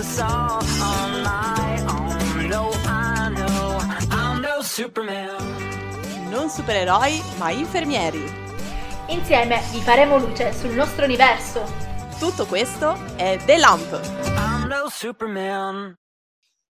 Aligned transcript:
this 0.00 0.18
all 0.18 0.62
on 0.80 1.22
my 1.22 1.78
own. 1.86 2.48
No, 2.48 2.70
I 2.86 3.28
know 3.34 3.78
I'm 4.10 4.40
no 4.40 4.62
Superman. 4.62 5.36
Non 6.30 6.48
supereroi, 6.48 7.22
ma 7.36 7.50
infermieri. 7.50 8.22
Insieme 9.08 9.60
vi 9.72 9.80
faremo 9.80 10.16
luce 10.16 10.54
sul 10.54 10.70
nostro 10.70 11.04
universo. 11.04 11.62
Tutto 12.18 12.46
questo 12.46 12.94
è 13.16 13.38
The 13.44 13.58
Lamp. 13.58 14.00
I'm 14.24 14.68
no 14.68 14.88
Superman. 14.88 15.94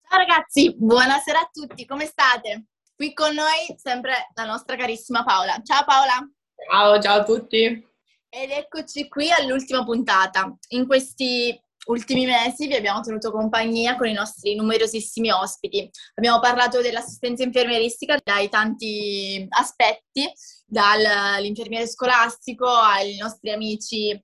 Ciao 0.09 0.19
ragazzi, 0.19 0.75
buonasera 0.77 1.39
a 1.39 1.51
tutti, 1.53 1.87
come 1.87 2.07
state? 2.07 2.65
Qui 2.97 3.13
con 3.13 3.33
noi 3.33 3.77
sempre 3.77 4.29
la 4.35 4.45
nostra 4.45 4.75
carissima 4.75 5.23
Paola. 5.23 5.61
Ciao 5.63 5.85
Paola! 5.85 6.19
Ciao, 6.69 7.01
ciao 7.01 7.21
a 7.21 7.23
tutti! 7.23 7.89
Ed 8.29 8.51
eccoci 8.51 9.09
qui 9.09 9.31
all'ultima 9.31 9.85
puntata. 9.85 10.53
In 10.71 10.87
questi 10.87 11.57
ultimi 11.91 12.25
mesi 12.25 12.67
vi 12.67 12.75
abbiamo 12.77 13.01
tenuto 13.01 13.31
compagnia 13.31 13.97
con 13.97 14.07
i 14.07 14.13
nostri 14.13 14.55
numerosissimi 14.55 15.31
ospiti. 15.31 15.91
Abbiamo 16.15 16.39
parlato 16.39 16.81
dell'assistenza 16.81 17.43
infermieristica 17.43 18.17
dai 18.23 18.49
tanti 18.49 19.47
aspetti, 19.51 20.31
dall'infermiere 20.67 21.87
scolastico 21.87 22.67
ai 22.67 23.17
nostri 23.17 23.51
amici 23.51 24.19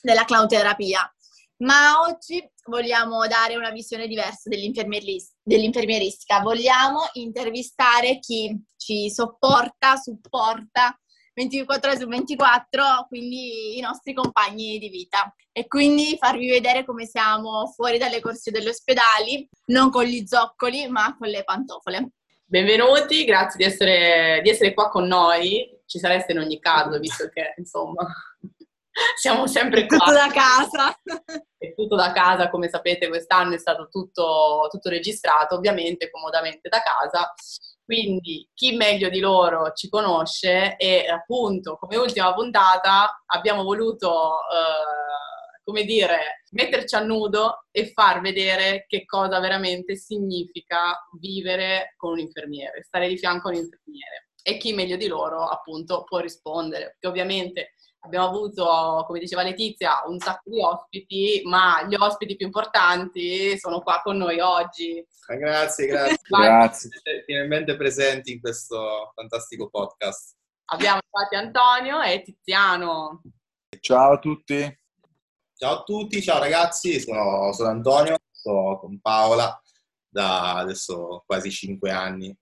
della 0.00 0.24
cloud-terapia. 0.24 1.14
Ma 1.58 2.00
oggi 2.00 2.42
vogliamo 2.68 3.26
dare 3.26 3.56
una 3.56 3.70
visione 3.70 4.06
diversa 4.06 4.48
dell'infermieristica. 4.48 6.40
Vogliamo 6.40 7.00
intervistare 7.14 8.18
chi 8.18 8.58
ci 8.78 9.10
sopporta, 9.10 9.96
supporta 9.96 10.98
24 11.40 11.90
ore 11.90 11.98
su 11.98 12.06
24, 12.06 13.06
quindi 13.08 13.78
i 13.78 13.80
nostri 13.80 14.12
compagni 14.12 14.78
di 14.78 14.90
vita. 14.90 15.34
E 15.52 15.66
quindi 15.66 16.16
farvi 16.18 16.50
vedere 16.50 16.84
come 16.84 17.06
siamo 17.06 17.66
fuori 17.74 17.96
dalle 17.96 18.20
corsie 18.20 18.52
degli 18.52 18.68
ospedali, 18.68 19.48
non 19.66 19.90
con 19.90 20.04
gli 20.04 20.26
zoccoli, 20.26 20.86
ma 20.88 21.16
con 21.18 21.28
le 21.28 21.42
pantofole. 21.42 22.10
Benvenuti, 22.44 23.24
grazie 23.24 23.56
di 23.56 23.64
essere, 23.64 24.40
di 24.42 24.50
essere 24.50 24.74
qua 24.74 24.90
con 24.90 25.06
noi. 25.06 25.80
Ci 25.86 25.98
sareste 25.98 26.32
in 26.32 26.40
ogni 26.40 26.60
caso, 26.60 26.98
visto 26.98 27.28
che 27.28 27.54
insomma 27.56 28.06
siamo 29.18 29.46
sempre 29.46 29.86
qua. 29.86 29.96
Tutto 29.96 30.12
da 30.12 30.30
casa. 30.30 31.00
È 31.56 31.74
tutto 31.74 31.96
da 31.96 32.12
casa, 32.12 32.50
come 32.50 32.68
sapete 32.68 33.08
quest'anno 33.08 33.54
è 33.54 33.58
stato 33.58 33.88
tutto, 33.88 34.68
tutto 34.70 34.88
registrato, 34.90 35.54
ovviamente 35.54 36.10
comodamente 36.10 36.68
da 36.68 36.82
casa. 36.82 37.32
Quindi 37.90 38.48
chi 38.54 38.76
meglio 38.76 39.08
di 39.08 39.18
loro 39.18 39.72
ci 39.72 39.88
conosce 39.88 40.76
e 40.76 41.08
appunto 41.08 41.76
come 41.76 41.96
ultima 41.96 42.32
puntata 42.32 43.24
abbiamo 43.26 43.64
voluto, 43.64 44.34
eh, 44.48 45.62
come 45.64 45.82
dire, 45.82 46.44
metterci 46.52 46.94
a 46.94 47.00
nudo 47.00 47.64
e 47.72 47.90
far 47.90 48.20
vedere 48.20 48.84
che 48.86 49.04
cosa 49.04 49.40
veramente 49.40 49.96
significa 49.96 51.04
vivere 51.18 51.94
con 51.96 52.12
un 52.12 52.20
infermiere, 52.20 52.84
stare 52.84 53.08
di 53.08 53.18
fianco 53.18 53.48
a 53.48 53.50
un 53.50 53.56
infermiere. 53.56 54.28
E 54.40 54.56
chi 54.56 54.72
meglio 54.72 54.96
di 54.96 55.08
loro 55.08 55.42
appunto 55.42 56.04
può 56.04 56.20
rispondere, 56.20 56.84
perché 56.84 57.08
ovviamente 57.08 57.72
abbiamo 58.00 58.26
avuto, 58.26 59.04
come 59.06 59.18
diceva 59.18 59.42
Letizia, 59.42 60.02
un 60.06 60.18
sacco 60.18 60.50
di 60.50 60.60
ospiti, 60.60 61.42
ma 61.44 61.84
gli 61.86 61.94
ospiti 61.94 62.36
più 62.36 62.46
importanti 62.46 63.58
sono 63.58 63.80
qua 63.80 64.00
con 64.02 64.16
noi 64.16 64.40
oggi. 64.40 65.04
Ah, 65.26 65.36
grazie, 65.36 65.86
grazie. 65.86 66.16
grazie. 66.28 66.90
Siete 66.90 67.24
finalmente 67.24 67.76
presenti 67.76 68.32
in 68.32 68.40
questo 68.40 69.12
fantastico 69.14 69.68
podcast. 69.68 70.36
Abbiamo 70.72 71.00
infatti 71.02 71.34
Antonio 71.34 72.00
e 72.00 72.22
Tiziano. 72.22 73.22
Ciao 73.80 74.12
a 74.12 74.18
tutti. 74.18 74.78
Ciao 75.54 75.80
a 75.80 75.82
tutti, 75.82 76.22
ciao 76.22 76.38
ragazzi, 76.38 76.98
sono, 77.00 77.52
sono 77.52 77.68
Antonio, 77.68 78.16
sto 78.30 78.78
con 78.80 78.98
Paola 78.98 79.60
da 80.08 80.56
adesso 80.56 81.22
quasi 81.26 81.50
cinque 81.50 81.90
anni, 81.90 82.34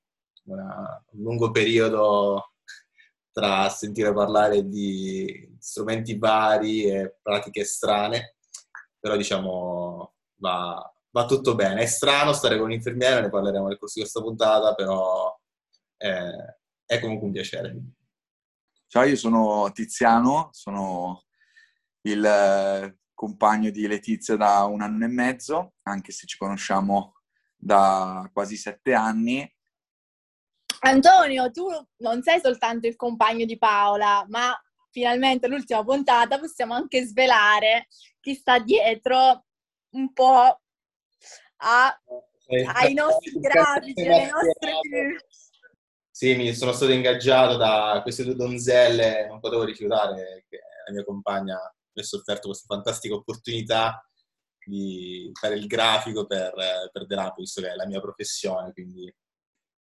Una, 0.45 1.05
un 1.11 1.23
lungo 1.23 1.51
periodo 1.51 2.53
tra 3.39 3.69
sentire 3.69 4.13
parlare 4.13 4.67
di 4.67 5.57
strumenti 5.61 6.19
vari 6.19 6.91
e 6.91 7.19
pratiche 7.23 7.63
strane, 7.63 8.35
però 8.99 9.17
diciamo 9.17 10.15
va, 10.41 10.93
va 11.11 11.25
tutto 11.25 11.55
bene. 11.55 11.83
È 11.83 11.87
strano 11.87 12.33
stare 12.33 12.57
con 12.57 12.65
un 12.65 12.73
infermiere, 12.73 13.21
ne 13.21 13.31
parleremo 13.31 13.69
nel 13.69 13.79
corso 13.79 13.95
di 13.95 14.01
questa 14.01 14.23
puntata, 14.23 14.75
però 14.75 15.33
è, 15.97 16.31
è 16.85 16.99
comunque 16.99 17.27
un 17.27 17.33
piacere. 17.33 17.77
Ciao, 18.89 19.05
io 19.05 19.15
sono 19.15 19.71
Tiziano, 19.71 20.49
sono 20.51 21.27
il 22.09 22.25
eh, 22.25 22.99
compagno 23.15 23.71
di 23.71 23.87
Letizia 23.87 24.35
da 24.35 24.65
un 24.65 24.83
anno 24.83 25.05
e 25.05 25.09
mezzo, 25.09 25.75
anche 25.83 26.11
se 26.11 26.27
ci 26.27 26.37
conosciamo 26.37 27.21
da 27.57 28.29
quasi 28.33 28.57
sette 28.57 28.95
anni 28.95 29.49
Antonio, 30.81 31.51
tu 31.51 31.67
non 31.99 32.23
sei 32.23 32.41
soltanto 32.41 32.87
il 32.87 32.97
compagno 32.97 33.45
di 33.45 33.59
Paola, 33.59 34.25
ma 34.29 34.57
finalmente 34.91 35.49
l'ultima 35.49 35.85
puntata 35.85 36.39
possiamo 36.39 36.75
anche 36.75 37.05
svelare 37.05 37.89
chi 38.21 38.35
sta 38.35 38.59
dietro 38.59 39.45
un 39.91 40.13
po' 40.13 40.61
a, 41.57 42.01
ai 42.75 42.95
nostri 42.95 43.33
grafici, 43.39 44.07
alle 44.07 44.31
nostre... 44.31 45.27
Sì, 46.11 46.35
mi 46.35 46.53
sono 46.53 46.73
stato 46.73 46.93
ingaggiato 46.93 47.57
da 47.57 48.01
queste 48.03 48.25
due 48.25 48.35
donzelle, 48.35 49.27
non 49.29 49.41
potevo 49.41 49.63
rifiutare 49.63 50.47
che 50.49 50.61
la 50.87 50.93
mia 50.93 51.05
compagna 51.05 51.57
mi 51.93 52.03
ha 52.03 52.17
offerto 52.17 52.49
questa 52.49 52.67
fantastica 52.75 53.15
opportunità 53.15 54.05
di 54.65 55.31
fare 55.33 55.55
il 55.55 55.67
grafico 55.67 56.27
per, 56.27 56.53
per 56.93 57.07
Delapo, 57.07 57.41
visto 57.41 57.61
che 57.61 57.71
è 57.71 57.75
la 57.75 57.87
mia 57.87 58.01
professione, 58.01 58.73
quindi 58.73 59.13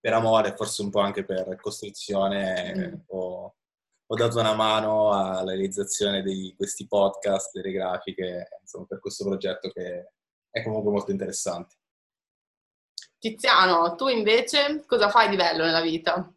per 0.05 0.13
amore, 0.13 0.55
forse 0.55 0.83
un 0.83 0.91
po' 0.91 0.99
anche 0.99 1.25
per 1.25 1.59
costruzione, 1.59 2.75
mm. 2.75 2.93
ho, 3.07 3.55
ho, 4.05 4.15
dato 4.15 4.39
una 4.39 4.53
mano 4.53 5.11
alla 5.11 5.49
realizzazione 5.49 6.21
di 6.21 6.53
questi 6.55 6.85
podcast, 6.85 7.49
delle 7.51 7.71
grafiche, 7.71 8.49
insomma, 8.61 8.85
per 8.85 8.99
questo 8.99 9.25
progetto 9.25 9.67
che 9.69 10.11
è 10.51 10.61
comunque 10.61 10.91
molto 10.91 11.09
interessante. 11.09 11.77
Tiziano, 13.17 13.95
tu 13.95 14.07
invece 14.07 14.85
cosa 14.85 15.09
fai 15.09 15.27
di 15.27 15.37
bello 15.37 15.63
nella 15.63 15.81
vita? 15.81 16.31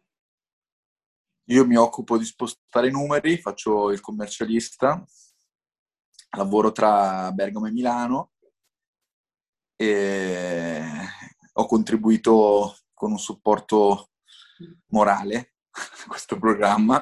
Io 1.49 1.65
mi 1.67 1.75
occupo 1.75 2.17
di 2.17 2.25
spostare 2.25 2.87
i 2.87 2.91
numeri, 2.91 3.37
faccio 3.37 3.91
il 3.91 4.01
commercialista, 4.01 5.05
lavoro 6.35 6.71
tra 6.71 7.31
Bergamo 7.33 7.67
e 7.67 7.71
Milano 7.71 8.31
e 9.75 10.81
ho 11.53 11.65
contribuito 11.67 12.78
con 12.99 13.11
un 13.11 13.17
supporto 13.17 14.09
morale 14.87 15.53
a 15.71 15.71
questo 16.09 16.37
programma. 16.37 17.01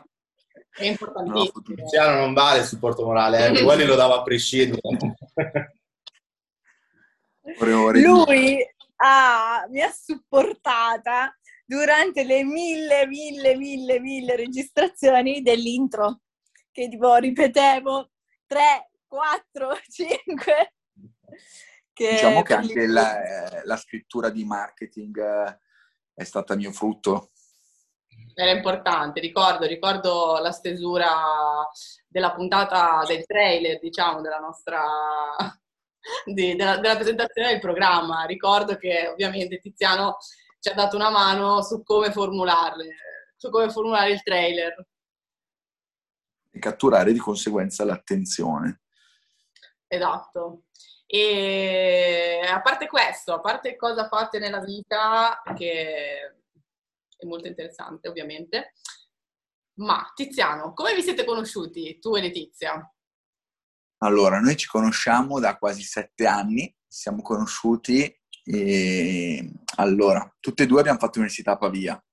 È 0.69 0.85
importantissimo. 0.85 1.63
Luciano 1.66 2.19
non 2.19 2.35
vale 2.35 2.59
il 2.59 2.66
supporto 2.66 3.03
morale, 3.03 3.47
eh? 3.47 3.63
quelli 3.63 3.84
lo 3.84 3.96
dava 3.96 4.18
a 4.18 4.22
prescindere. 4.22 4.80
Lui 7.59 8.59
ha, 8.97 9.66
mi 9.69 9.81
ha 9.81 9.91
supportata 9.91 11.36
durante 11.66 12.24
le 12.24 12.44
mille, 12.44 13.07
mille, 13.07 13.56
mille, 13.56 14.00
mille 14.00 14.36
registrazioni 14.36 15.41
dell'intro, 15.41 16.19
che 16.72 16.90
tipo 16.90 17.16
ripetevo 17.16 18.12
3, 18.46 18.91
4, 19.07 19.80
5. 19.90 20.74
Che 21.91 22.09
diciamo 22.12 22.44
che 22.44 22.53
anche 22.53 22.86
la, 22.86 23.63
la, 23.63 23.78
scrittura 23.78 24.30
di 24.30 24.46
marketing 24.46 25.18
eh, 25.18 25.59
è 26.18 26.24
stata 26.24 26.56
mio 26.56 26.72
frutto. 26.72 27.30
Era 28.34 28.50
importante, 28.50 29.20
ricordo, 29.20 29.68
ricordo 29.68 30.40
la 30.40 30.52
stesura 30.52 31.12
della 32.08 32.34
puntata 32.34 33.04
del 33.06 33.24
trailer, 33.24 33.80
diciamo, 33.80 34.22
della 34.22 34.40
nostra 34.40 34.84
di, 36.26 36.56
della, 36.56 36.78
della, 36.78 36.96
presentazione 36.96 37.50
del 37.50 37.60
programma. 37.60 38.25
Ricordo 38.25 38.78
che 38.78 39.08
ovviamente 39.08 39.60
Tiziano 39.60 40.18
ci 40.60 40.69
ha 40.69 40.74
dato 40.74 40.96
una 40.96 41.12
mano 41.12 41.62
su 41.62 41.84
come 41.84 42.12
formularle, 42.12 42.96
su 43.36 43.52
come 43.52 43.70
formulare 43.70 44.12
il 44.12 44.24
trailer. 44.24 44.88
E 46.50 46.60
catturare 46.60 47.13
di 47.13 47.20
conseguenza 47.20 47.86
l'attenzione. 47.86 48.81
Esatto. 49.86 50.63
E 51.09 52.42
a 52.45 52.62
parte 52.62 52.88
questo, 52.88 53.33
a 53.33 53.39
parte 53.39 53.77
cosa 53.77 54.09
fate 54.09 54.39
nella 54.39 54.59
vita, 54.59 55.42
che 55.56 56.36
è 57.18 57.25
molto 57.25 57.48
interessante 57.48 58.09
ovviamente, 58.09 58.74
ma 59.75 60.12
Tiziano, 60.13 60.74
come 60.74 60.94
vi 60.94 61.01
siete 61.01 61.24
conosciuti 61.24 61.98
tu 62.00 62.15
e 62.15 62.21
Letizia? 62.21 62.94
Allora, 64.00 64.39
noi 64.39 64.57
ci 64.57 64.68
conosciamo 64.68 65.39
da 65.39 65.57
quasi 65.57 65.81
sette 65.81 66.27
anni, 66.27 66.75
siamo 66.86 67.21
conosciuti 67.21 68.13
e 68.44 69.51
allora, 69.77 70.36
tutte 70.39 70.63
e 70.63 70.65
due 70.65 70.80
abbiamo 70.81 71.00
fatto 71.00 71.13
l'università 71.15 71.53
a 71.53 71.57
Pavia. 71.57 72.06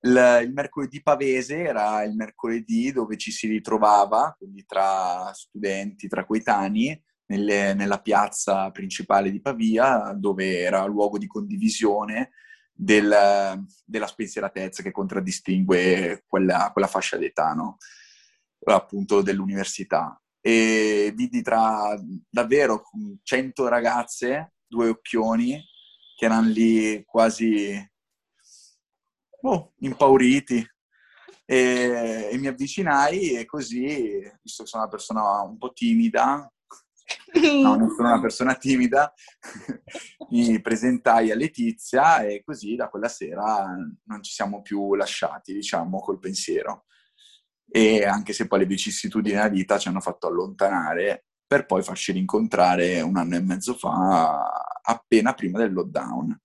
Il, 0.00 0.40
il, 0.44 0.52
mercoledì 0.52 1.02
pavese 1.02 1.58
era 1.62 2.02
il 2.04 2.14
mercoledì 2.14 2.92
dove 2.92 3.16
ci 3.16 3.30
si 3.30 3.48
ritrovava, 3.48 4.34
quindi 4.38 4.64
tra 4.64 5.32
studenti, 5.32 6.08
tra 6.08 6.24
coetanei, 6.24 7.02
nelle- 7.26 7.74
nella 7.74 8.00
piazza 8.00 8.70
principale 8.70 9.30
di 9.30 9.40
Pavia, 9.40 10.12
dove 10.16 10.60
era 10.60 10.84
luogo 10.86 11.18
di 11.18 11.26
condivisione 11.26 12.32
del- 12.72 13.64
della 13.84 14.06
spensieratezza 14.06 14.82
che 14.82 14.90
contraddistingue 14.90 16.24
quella, 16.26 16.70
quella 16.72 16.88
fascia 16.88 17.16
d'età, 17.16 17.52
no? 17.52 17.78
appunto 18.64 19.22
dell'università. 19.22 20.20
E 20.40 21.12
vidi 21.14 21.42
tra 21.42 21.98
davvero 22.28 22.82
100 23.22 23.68
ragazze, 23.68 24.54
due 24.66 24.88
occhioni, 24.88 25.60
che 26.16 26.24
erano 26.24 26.48
lì 26.48 27.04
quasi 27.04 27.76
oh, 29.42 29.72
impauriti. 29.78 30.66
E, 31.48 32.28
e 32.32 32.38
mi 32.38 32.48
avvicinai 32.48 33.34
e 33.34 33.44
così, 33.44 34.18
visto 34.42 34.64
che 34.64 34.68
sono 34.68 34.82
una 34.82 34.90
persona 34.90 35.42
un 35.42 35.58
po' 35.58 35.72
timida, 35.72 36.50
no, 37.62 37.76
non 37.76 37.90
sono 37.90 38.08
una 38.08 38.20
persona 38.20 38.54
timida, 38.54 39.12
mi 40.30 40.60
presentai 40.60 41.30
a 41.30 41.34
Letizia 41.36 42.22
e 42.24 42.42
così 42.44 42.76
da 42.76 42.88
quella 42.88 43.08
sera 43.08 43.66
non 44.04 44.22
ci 44.22 44.32
siamo 44.32 44.62
più 44.62 44.94
lasciati, 44.94 45.52
diciamo, 45.52 46.00
col 46.00 46.18
pensiero. 46.18 46.84
E 47.68 48.04
anche 48.04 48.32
se 48.32 48.46
poi 48.46 48.60
le 48.60 48.66
vicissitudini 48.66 49.34
della 49.34 49.48
vita 49.48 49.78
ci 49.78 49.88
hanno 49.88 50.00
fatto 50.00 50.28
allontanare 50.28 51.26
per 51.46 51.66
poi 51.66 51.82
farci 51.82 52.12
rincontrare 52.12 53.00
un 53.00 53.16
anno 53.16 53.36
e 53.36 53.40
mezzo 53.40 53.74
fa, 53.74 54.50
appena 54.82 55.32
prima 55.34 55.58
del 55.58 55.72
lockdown. 55.72 56.40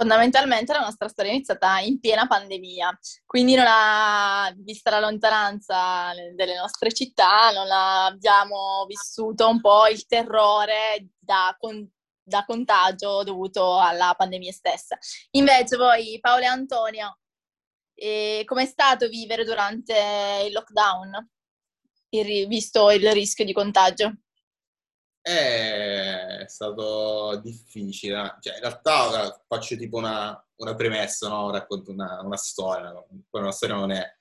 Fondamentalmente 0.00 0.72
la 0.72 0.80
nostra 0.80 1.08
storia 1.08 1.30
è 1.30 1.34
iniziata 1.34 1.78
in 1.80 2.00
piena 2.00 2.26
pandemia, 2.26 2.98
quindi 3.26 3.54
ha, 3.58 4.50
vista 4.56 4.88
la 4.88 4.98
lontananza 4.98 6.14
delle 6.34 6.56
nostre 6.56 6.90
città, 6.90 7.50
non 7.50 7.70
abbiamo 7.70 8.86
vissuto 8.88 9.46
un 9.46 9.60
po' 9.60 9.88
il 9.88 10.06
terrore 10.06 11.08
da, 11.18 11.54
con- 11.58 11.86
da 12.22 12.46
contagio 12.46 13.22
dovuto 13.24 13.78
alla 13.78 14.14
pandemia 14.16 14.52
stessa. 14.52 14.96
Invece 15.32 15.76
voi, 15.76 16.18
Paolo 16.18 16.44
e 16.44 16.46
Antonio, 16.46 17.18
eh, 17.92 18.44
com'è 18.46 18.64
stato 18.64 19.06
vivere 19.06 19.44
durante 19.44 20.44
il 20.46 20.52
lockdown, 20.54 21.28
il 22.14 22.48
visto 22.48 22.90
il 22.90 23.12
rischio 23.12 23.44
di 23.44 23.52
contagio? 23.52 24.14
È 25.32 26.44
stato 26.48 27.40
difficile, 27.42 28.36
cioè 28.40 28.54
in 28.54 28.60
realtà 28.60 29.08
ora 29.08 29.44
faccio 29.46 29.76
tipo 29.76 29.98
una, 29.98 30.44
una 30.56 30.74
premessa, 30.74 31.28
no? 31.28 31.50
Racconto 31.50 31.90
una, 31.90 32.20
una 32.22 32.36
storia, 32.36 32.92
poi 33.28 33.40
una 33.40 33.52
storia 33.52 33.76
non 33.76 33.92
è 33.92 34.16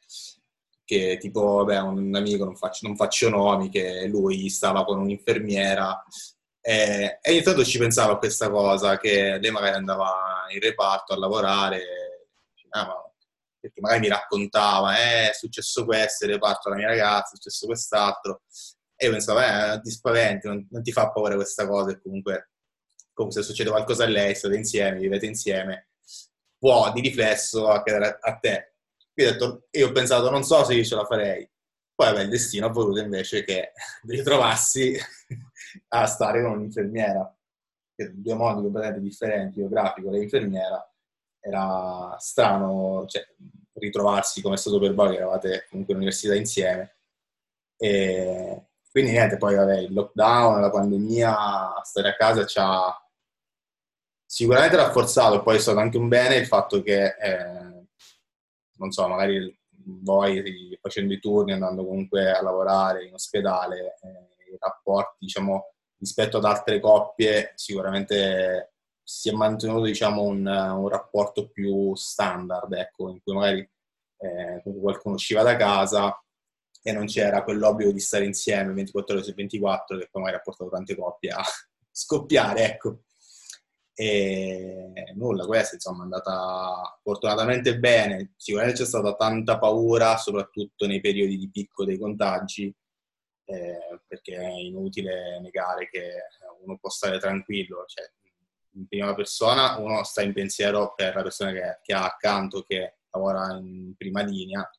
che 0.84 1.18
tipo, 1.20 1.64
vabbè, 1.64 1.80
un 1.82 2.16
amico, 2.16 2.46
non 2.46 2.56
faccio, 2.56 2.88
non 2.88 2.96
faccio 2.96 3.30
nomi, 3.30 3.70
che 3.70 4.08
lui 4.08 4.50
stava 4.50 4.84
con 4.86 5.00
un'infermiera 5.00 6.04
e, 6.62 7.20
e 7.22 7.32
ogni 7.32 7.42
tanto 7.42 7.64
ci 7.64 7.78
pensavo 7.78 8.14
a 8.14 8.18
questa 8.18 8.50
cosa, 8.50 8.98
che 8.98 9.38
lei 9.40 9.52
magari 9.52 9.76
andava 9.76 10.46
in 10.50 10.60
reparto 10.60 11.14
a 11.14 11.18
lavorare, 11.18 11.82
ah, 12.70 12.86
ma- 12.86 13.12
perché 13.60 13.82
magari 13.82 14.02
mi 14.02 14.08
raccontava, 14.08 14.98
eh, 14.98 15.30
è 15.30 15.34
successo 15.34 15.86
questo, 15.86 16.26
in 16.26 16.32
reparto 16.32 16.68
alla 16.70 16.78
mia 16.78 16.88
ragazza, 16.88 17.34
è 17.34 17.36
successo 17.36 17.66
quest'altro, 17.66 18.42
e 19.02 19.06
io 19.06 19.12
pensavo, 19.12 19.40
eh, 19.40 19.80
ti 19.82 19.92
spaventi, 19.92 20.48
non, 20.48 20.68
non 20.70 20.84
ti 20.84 20.92
fa 20.92 21.10
paura 21.10 21.36
questa 21.36 21.66
cosa, 21.66 21.92
e 21.92 22.02
comunque, 22.02 22.52
comunque 23.14 23.42
se 23.42 23.48
succede 23.48 23.70
qualcosa 23.70 24.04
a 24.04 24.08
lei, 24.08 24.36
state 24.36 24.58
insieme, 24.58 25.00
vivete 25.00 25.26
insieme, 25.26 25.92
può 26.58 26.92
di 26.92 27.00
riflesso 27.00 27.70
accadere 27.70 28.18
a, 28.20 28.36
te. 28.36 28.74
Io 29.14 29.30
ho 29.30 29.32
detto, 29.32 29.68
io 29.72 29.88
ho 29.88 29.92
pensato, 29.94 30.30
non 30.30 30.44
so 30.44 30.66
se 30.66 30.74
io 30.74 30.84
ce 30.84 30.96
la 30.96 31.06
farei. 31.06 31.50
Poi, 31.96 32.08
vabbè, 32.08 32.24
il 32.24 32.30
destino 32.30 32.66
ha 32.66 32.72
voluto 32.72 33.00
invece 33.00 33.46
che 33.46 33.72
ritrovassi 34.06 34.98
a 35.96 36.06
stare 36.06 36.42
con 36.44 36.58
un'infermiera, 36.58 37.34
due 37.96 38.34
modi 38.34 38.64
completamente 38.64 39.02
differenti, 39.02 39.60
io 39.60 39.70
grafico 39.70 40.12
e 40.12 40.22
infermiera, 40.24 40.94
era 41.40 42.18
strano 42.20 43.06
cioè, 43.08 43.26
ritrovarsi 43.76 44.42
come 44.42 44.56
è 44.56 44.58
stato 44.58 44.78
per 44.78 44.94
voi, 44.94 45.12
che 45.12 45.16
eravate 45.16 45.68
comunque 45.70 45.94
all'università 45.94 46.36
insieme. 46.36 46.98
E 47.78 48.69
quindi 48.92 49.12
niente, 49.12 49.38
poi 49.38 49.56
vabbè, 49.56 49.78
il 49.80 49.94
lockdown, 49.94 50.62
la 50.62 50.72
pandemia, 50.72 51.82
stare 51.84 52.10
a 52.10 52.16
casa 52.16 52.46
ci 52.46 52.58
ha 52.60 52.94
sicuramente 54.26 54.76
rafforzato, 54.76 55.44
poi 55.44 55.58
è 55.58 55.60
stato 55.60 55.80
anche 55.80 55.98
un 55.98 56.08
bene 56.08 56.36
il 56.36 56.48
fatto 56.48 56.82
che, 56.82 57.16
eh, 57.20 57.88
non 58.78 58.92
so, 58.92 59.08
magari 59.08 59.56
voi 60.02 60.78
facendo 60.82 61.14
i 61.14 61.20
turni, 61.20 61.54
andando 61.54 61.86
comunque 61.86 62.32
a 62.32 62.42
lavorare 62.42 63.06
in 63.06 63.14
ospedale, 63.14 63.98
eh, 64.02 64.52
i 64.54 64.58
rapporti, 64.60 65.18
diciamo, 65.20 65.74
rispetto 65.98 66.38
ad 66.38 66.46
altre 66.46 66.80
coppie, 66.80 67.52
sicuramente 67.56 68.74
si 69.04 69.30
è 69.30 69.34
mantenuto, 69.34 69.84
diciamo, 69.86 70.24
un, 70.24 70.46
un 70.46 70.88
rapporto 70.90 71.50
più 71.50 71.96
standard, 71.96 72.72
ecco, 72.74 73.10
in 73.10 73.22
cui 73.22 73.34
magari 73.34 73.70
eh, 74.18 74.62
qualcuno 74.64 75.16
usciva 75.16 75.44
da 75.44 75.56
casa 75.56 76.20
e 76.82 76.92
non 76.92 77.06
c'era 77.06 77.44
quell'obbligo 77.44 77.92
di 77.92 78.00
stare 78.00 78.26
insieme 78.26 78.74
24 78.74 79.16
ore 79.16 79.24
su 79.24 79.34
24 79.34 79.98
che 79.98 80.08
poi 80.10 80.22
magari 80.22 80.40
ha 80.40 80.44
portato 80.44 80.70
tante 80.70 80.96
coppie 80.96 81.32
a 81.32 81.42
scoppiare, 81.92 82.66
ecco. 82.66 83.04
E 83.94 84.94
nulla, 85.16 85.46
questa 85.46 85.76
insomma 85.76 86.00
è 86.00 86.04
andata 86.04 87.00
fortunatamente 87.04 87.78
bene. 87.80 88.34
Sicuramente 88.38 88.80
c'è 88.80 88.88
stata 88.88 89.14
tanta 89.16 89.60
paura, 89.60 90.16
soprattutto 90.16 90.88
nei 90.88 91.02
periodi 91.02 91.38
di 91.38 91.50
picco 91.52 91.84
dei 91.84 91.98
contagi, 91.98 92.74
eh, 93.44 94.00
perché 94.08 94.38
è 94.38 94.52
inutile 94.52 95.40
negare 95.42 95.90
che 95.90 96.14
uno 96.64 96.78
può 96.78 96.90
stare 96.90 97.20
tranquillo, 97.20 97.84
cioè 97.88 98.10
in 98.76 98.88
prima 98.88 99.14
persona 99.14 99.78
uno 99.78 100.04
sta 100.04 100.22
in 100.22 100.34
pensiero 100.34 100.94
per 100.96 101.16
la 101.16 101.24
persona 101.24 101.52
che, 101.52 101.80
che 101.82 101.94
ha 101.94 102.06
accanto, 102.06 102.62
che 102.62 103.00
lavora 103.10 103.58
in 103.58 103.96
prima 103.98 104.22
linea, 104.22 104.70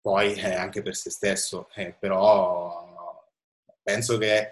poi 0.00 0.34
eh, 0.34 0.54
anche 0.54 0.82
per 0.82 0.96
se 0.96 1.10
stesso, 1.10 1.68
eh, 1.74 1.92
però 1.92 2.88
penso 3.82 4.18
che 4.18 4.50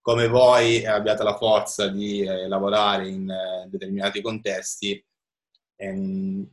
come 0.00 0.26
voi 0.26 0.86
abbiate 0.86 1.22
la 1.22 1.36
forza 1.36 1.88
di 1.88 2.22
eh, 2.22 2.48
lavorare 2.48 3.08
in 3.08 3.30
eh, 3.30 3.66
determinati 3.68 4.22
contesti, 4.22 5.04
ehm, 5.76 6.48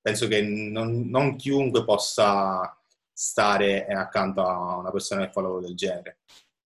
penso 0.00 0.28
che 0.28 0.42
non, 0.42 1.08
non 1.08 1.36
chiunque 1.36 1.84
possa 1.84 2.78
stare 3.10 3.86
eh, 3.86 3.94
accanto 3.94 4.42
a 4.42 4.76
una 4.76 4.90
persona 4.90 5.24
che 5.24 5.32
fa 5.32 5.40
lavoro 5.40 5.60
del 5.60 5.74
genere. 5.74 6.18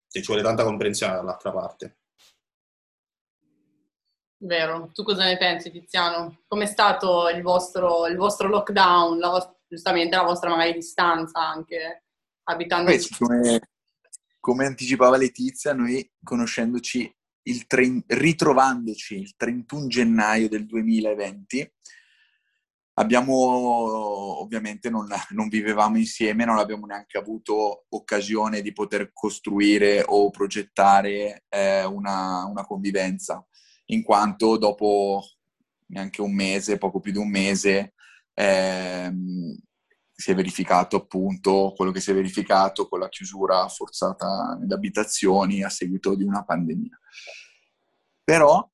Se 0.06 0.20
ci 0.20 0.26
vuole 0.26 0.42
tanta 0.42 0.64
comprensione 0.64 1.14
dall'altra 1.14 1.52
parte. 1.52 1.96
Vero, 4.42 4.90
tu 4.94 5.02
cosa 5.02 5.24
ne 5.24 5.36
pensi 5.36 5.70
Tiziano? 5.70 6.42
Com'è 6.48 6.66
stato 6.66 7.28
il 7.28 7.42
vostro, 7.42 8.06
il 8.06 8.16
vostro 8.16 8.48
lockdown, 8.48 9.18
la 9.18 9.28
vos- 9.28 9.50
giustamente 9.70 10.16
la 10.16 10.24
vostra 10.24 10.50
magari 10.50 10.72
distanza 10.74 11.38
anche 11.38 12.02
abitando 12.42 12.90
Beh, 12.90 13.06
come, 13.16 13.60
come 14.40 14.66
anticipava 14.66 15.16
Letizia, 15.16 15.72
noi 15.72 16.10
conoscendoci, 16.24 17.16
il 17.42 17.66
tre- 17.68 18.02
ritrovandoci 18.08 19.16
il 19.16 19.36
31 19.36 19.86
gennaio 19.86 20.48
del 20.48 20.66
2020, 20.66 21.72
abbiamo 22.94 23.32
ovviamente 24.40 24.90
non, 24.90 25.08
non 25.30 25.48
vivevamo 25.48 25.98
insieme, 25.98 26.44
non 26.44 26.58
abbiamo 26.58 26.86
neanche 26.86 27.16
avuto 27.16 27.84
occasione 27.90 28.62
di 28.62 28.72
poter 28.72 29.10
costruire 29.12 30.02
o 30.04 30.30
progettare 30.30 31.44
eh, 31.48 31.84
una, 31.84 32.44
una 32.44 32.66
convivenza, 32.66 33.46
in 33.86 34.02
quanto 34.02 34.56
dopo 34.56 35.22
neanche 35.86 36.22
un 36.22 36.34
mese, 36.34 36.76
poco 36.76 36.98
più 36.98 37.12
di 37.12 37.18
un 37.18 37.28
mese, 37.28 37.94
ehm, 38.34 39.56
si 40.12 40.30
è 40.30 40.34
verificato 40.34 40.96
appunto 40.96 41.72
quello 41.74 41.90
che 41.92 42.00
si 42.00 42.10
è 42.10 42.14
verificato 42.14 42.88
con 42.88 43.00
la 43.00 43.08
chiusura 43.08 43.66
forzata 43.68 44.56
nelle 44.60 44.74
abitazioni 44.74 45.62
a 45.62 45.70
seguito 45.70 46.14
di 46.14 46.24
una 46.24 46.44
pandemia. 46.44 46.98
Però 48.22 48.70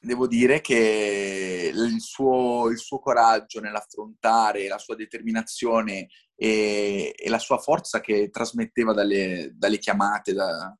devo 0.00 0.28
dire 0.28 0.60
che 0.60 1.72
il 1.74 2.00
suo, 2.00 2.68
il 2.70 2.78
suo 2.78 3.00
coraggio 3.00 3.60
nell'affrontare, 3.60 4.68
la 4.68 4.78
sua 4.78 4.94
determinazione 4.94 6.08
e, 6.36 7.12
e 7.16 7.28
la 7.28 7.40
sua 7.40 7.58
forza 7.58 8.00
che 8.00 8.30
trasmetteva 8.30 8.92
dalle, 8.92 9.50
dalle 9.54 9.78
chiamate, 9.78 10.32
da, 10.32 10.72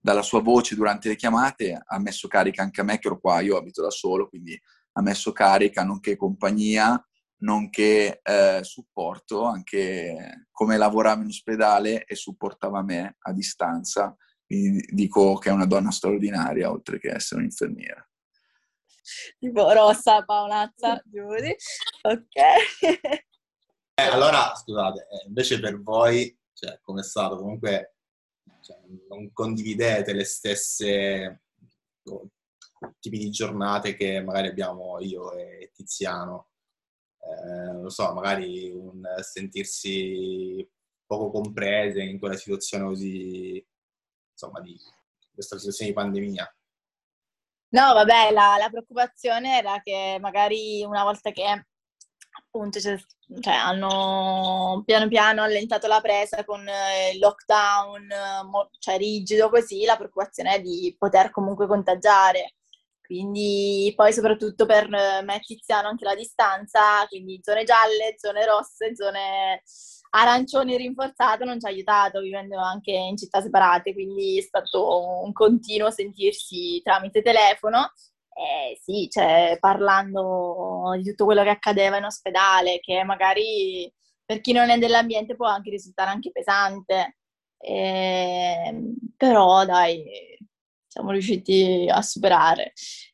dalla 0.00 0.22
sua 0.22 0.40
voce 0.42 0.74
durante 0.74 1.08
le 1.08 1.16
chiamate, 1.16 1.80
ha 1.84 1.98
messo 2.00 2.26
carica 2.26 2.62
anche 2.62 2.80
a 2.80 2.84
me 2.84 2.98
che 2.98 3.06
ero 3.06 3.20
qua, 3.20 3.40
io 3.40 3.56
abito 3.56 3.82
da 3.82 3.90
solo, 3.90 4.28
quindi 4.28 4.60
ha 4.92 5.00
messo 5.00 5.30
carica 5.30 5.84
nonché 5.84 6.16
compagnia 6.16 7.00
nonché 7.40 8.20
eh, 8.22 8.60
supporto, 8.62 9.44
anche 9.44 10.46
come 10.50 10.76
lavorava 10.76 11.22
in 11.22 11.28
ospedale 11.28 12.04
e 12.04 12.14
supportava 12.14 12.82
me 12.82 13.16
a 13.20 13.32
distanza. 13.32 14.16
Quindi 14.44 14.86
dico 14.92 15.34
che 15.36 15.50
è 15.50 15.52
una 15.52 15.66
donna 15.66 15.90
straordinaria, 15.90 16.70
oltre 16.70 16.98
che 16.98 17.10
essere 17.10 17.40
un'infermiera. 17.40 18.02
Tipo 19.38 19.72
rossa, 19.72 20.24
Paolazza, 20.24 21.02
Giudi. 21.04 21.54
Ok. 22.02 22.36
Eh, 23.94 24.02
allora, 24.02 24.54
scusate, 24.54 25.06
eh, 25.10 25.26
invece 25.26 25.58
per 25.60 25.80
voi, 25.80 26.36
cioè, 26.52 26.78
come 26.82 27.00
è 27.00 27.04
stato? 27.04 27.36
Comunque, 27.36 27.96
cioè, 28.62 28.78
non 29.08 29.32
condividete 29.32 30.12
le 30.12 30.24
stesse 30.24 31.42
tipi 33.00 33.18
di 33.18 33.30
giornate 33.30 33.96
che 33.96 34.22
magari 34.22 34.48
abbiamo 34.48 35.00
io 35.00 35.32
e 35.32 35.70
Tiziano. 35.74 36.50
Eh, 37.20 37.72
non 37.72 37.90
so, 37.90 38.12
magari 38.14 38.70
un 38.70 39.02
sentirsi 39.20 40.68
poco 41.06 41.30
comprese 41.30 42.02
in 42.02 42.18
quella 42.18 42.36
situazione 42.36 42.84
così, 42.84 43.66
insomma, 44.32 44.60
di 44.60 44.78
questa 45.32 45.56
situazione 45.56 45.90
di 45.90 45.96
pandemia. 45.96 46.56
No, 47.70 47.92
vabbè, 47.92 48.30
la, 48.32 48.56
la 48.58 48.68
preoccupazione 48.70 49.58
era 49.58 49.80
che 49.82 50.18
magari 50.20 50.82
una 50.84 51.02
volta 51.02 51.30
che 51.32 51.66
appunto 52.38 52.80
cioè, 52.80 52.98
cioè, 53.40 53.54
hanno 53.54 54.82
piano 54.86 55.08
piano 55.08 55.42
allentato 55.42 55.86
la 55.86 56.00
presa 56.00 56.44
con 56.44 56.66
eh, 56.66 57.12
il 57.12 57.18
lockdown, 57.18 58.08
cioè 58.78 58.96
rigido 58.96 59.50
così, 59.50 59.84
la 59.84 59.96
preoccupazione 59.96 60.54
è 60.54 60.60
di 60.60 60.94
poter 60.98 61.30
comunque 61.30 61.66
contagiare. 61.66 62.54
Quindi 63.08 63.90
poi 63.96 64.12
soprattutto 64.12 64.66
per 64.66 64.86
me 64.90 65.36
e 65.36 65.40
Tiziano 65.40 65.88
anche 65.88 66.04
la 66.04 66.14
distanza, 66.14 67.06
quindi 67.08 67.40
zone 67.42 67.64
gialle, 67.64 68.16
zone 68.18 68.44
rosse, 68.44 68.94
zone 68.94 69.62
arancioni 70.10 70.76
rinforzate 70.76 71.44
non 71.46 71.58
ci 71.58 71.64
ha 71.66 71.70
aiutato 71.70 72.20
vivendo 72.20 72.58
anche 72.58 72.90
in 72.92 73.16
città 73.16 73.40
separate, 73.40 73.94
quindi 73.94 74.38
è 74.38 74.42
stato 74.42 75.22
un 75.22 75.32
continuo 75.32 75.90
sentirsi 75.90 76.82
tramite 76.84 77.22
telefono. 77.22 77.92
Eh, 78.38 78.78
sì, 78.82 79.08
cioè, 79.10 79.56
parlando 79.58 80.90
di 80.96 81.04
tutto 81.04 81.24
quello 81.24 81.42
che 81.42 81.48
accadeva 81.48 81.96
in 81.96 82.04
ospedale, 82.04 82.78
che 82.80 83.04
magari 83.04 83.90
per 84.24 84.42
chi 84.42 84.52
non 84.52 84.68
è 84.68 84.76
dell'ambiente 84.78 85.34
può 85.34 85.46
anche 85.46 85.70
risultare 85.70 86.10
anche 86.10 86.30
pesante. 86.30 87.16
Eh, 87.58 88.92
però 89.16 89.64
dai, 89.64 90.04
siamo 90.98 91.12
riusciti 91.12 91.86
a 91.88 92.02
superare. 92.02 92.72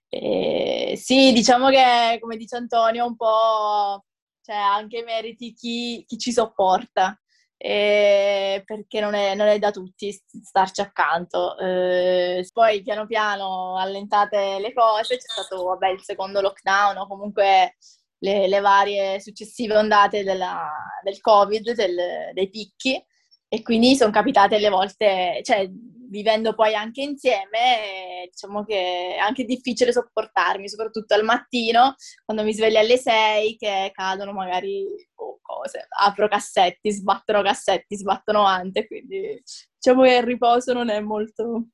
Eh, 0.08 0.94
sì, 0.96 1.32
diciamo 1.32 1.68
che, 1.68 2.18
come 2.18 2.36
dice 2.36 2.56
Antonio, 2.56 3.04
un 3.04 3.16
po' 3.16 4.04
cioè 4.40 4.56
anche 4.56 5.02
meriti 5.02 5.52
chi, 5.52 6.04
chi 6.06 6.18
ci 6.18 6.32
sopporta, 6.32 7.18
eh, 7.56 8.62
perché 8.64 9.00
non 9.00 9.14
è, 9.14 9.34
non 9.34 9.48
è, 9.48 9.58
da 9.58 9.70
tutti 9.70 10.10
starci 10.42 10.80
accanto. 10.80 11.58
Eh, 11.58 12.48
poi 12.52 12.82
piano 12.82 13.06
piano 13.06 13.76
allentate 13.76 14.58
le 14.60 14.72
cose, 14.72 15.16
c'è 15.16 15.26
stato 15.26 15.64
vabbè, 15.64 15.88
il 15.88 16.02
secondo 16.02 16.40
lockdown 16.40 16.96
o 16.98 17.06
comunque 17.06 17.76
le, 18.18 18.48
le 18.48 18.60
varie 18.60 19.20
successive 19.20 19.76
ondate 19.76 20.24
della, 20.24 20.70
del 21.02 21.20
Covid, 21.20 21.72
del, 21.72 21.96
dei 22.32 22.48
picchi, 22.48 23.02
e 23.48 23.62
quindi 23.62 23.96
sono 23.96 24.10
capitate 24.10 24.58
le 24.58 24.68
volte, 24.68 25.40
cioè 25.42 25.68
vivendo 26.14 26.54
poi 26.54 26.74
anche 26.74 27.02
insieme, 27.02 28.28
diciamo 28.30 28.64
che 28.64 29.16
è 29.16 29.18
anche 29.18 29.44
difficile 29.44 29.92
sopportarmi, 29.92 30.68
soprattutto 30.68 31.14
al 31.14 31.24
mattino, 31.24 31.96
quando 32.24 32.44
mi 32.44 32.54
sveglio 32.54 32.78
alle 32.78 32.96
6, 32.96 33.56
che 33.56 33.90
cadono 33.92 34.32
magari 34.32 34.86
oh, 35.14 35.38
cose, 35.42 35.86
apro 35.88 36.28
cassetti, 36.28 36.92
sbattono 36.92 37.42
cassetti, 37.42 37.96
sbattono 37.96 38.44
ante, 38.44 38.86
quindi 38.86 39.42
diciamo 39.76 40.02
che 40.02 40.14
il 40.14 40.22
riposo 40.22 40.72
non 40.72 40.88
è 40.88 41.00
molto... 41.00 41.66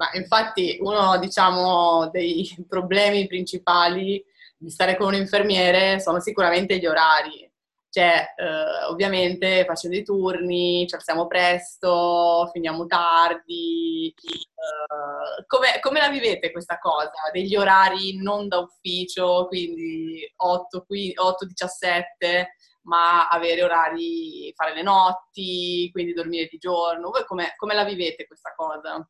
Ma 0.00 0.08
infatti 0.14 0.78
uno, 0.80 1.18
diciamo, 1.18 2.08
dei 2.08 2.48
problemi 2.66 3.26
principali 3.26 4.24
di 4.56 4.70
stare 4.70 4.96
con 4.96 5.08
un 5.08 5.14
infermiere 5.14 6.00
sono 6.00 6.20
sicuramente 6.20 6.78
gli 6.78 6.86
orari 6.86 7.49
cioè, 7.90 8.34
eh, 8.36 8.84
ovviamente 8.88 9.64
facendo 9.64 9.96
i 9.96 10.04
turni, 10.04 10.86
ci 10.86 10.94
alziamo 10.94 11.26
presto, 11.26 12.48
finiamo 12.52 12.86
tardi. 12.86 14.14
Eh, 14.16 15.44
come, 15.46 16.00
la 16.00 16.08
vivete 16.08 16.52
questa 16.52 16.78
cosa? 16.78 17.10
Degli 17.32 17.56
orari 17.56 18.16
non 18.16 18.46
da 18.46 18.58
ufficio, 18.58 19.46
quindi 19.48 20.22
8-17, 20.40 22.44
ma 22.82 23.28
avere 23.28 23.64
orari, 23.64 24.52
fare 24.54 24.72
le 24.72 24.82
notti, 24.82 25.88
quindi 25.90 26.12
dormire 26.12 26.46
di 26.48 26.58
giorno. 26.58 27.10
Voi 27.10 27.24
come, 27.24 27.54
come 27.56 27.74
la 27.74 27.84
vivete 27.84 28.28
questa 28.28 28.52
cosa? 28.54 29.04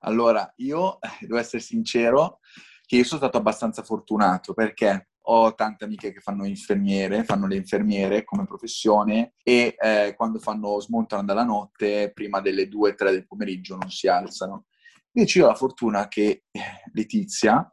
Allora, 0.00 0.52
io 0.56 0.98
devo 1.20 1.38
essere 1.38 1.62
sincero 1.62 2.40
che 2.84 2.96
io 2.96 3.04
sono 3.04 3.20
stato 3.20 3.36
abbastanza 3.36 3.84
fortunato 3.84 4.54
perché 4.54 5.11
ho 5.24 5.54
tante 5.54 5.84
amiche 5.84 6.12
che 6.12 6.20
fanno 6.20 6.44
infermiere, 6.44 7.24
fanno 7.24 7.46
le 7.46 7.56
infermiere 7.56 8.24
come 8.24 8.44
professione 8.44 9.34
e 9.42 9.74
eh, 9.78 10.14
quando 10.16 10.38
fanno, 10.38 10.80
smontano 10.80 11.24
dalla 11.24 11.44
notte, 11.44 12.10
prima 12.12 12.40
delle 12.40 12.68
2-3 12.68 13.10
del 13.10 13.26
pomeriggio 13.26 13.76
non 13.76 13.90
si 13.90 14.08
alzano. 14.08 14.66
Invece 15.12 15.42
ho 15.42 15.46
la 15.46 15.54
fortuna 15.54 16.08
che 16.08 16.44
eh, 16.50 16.60
Letizia 16.92 17.70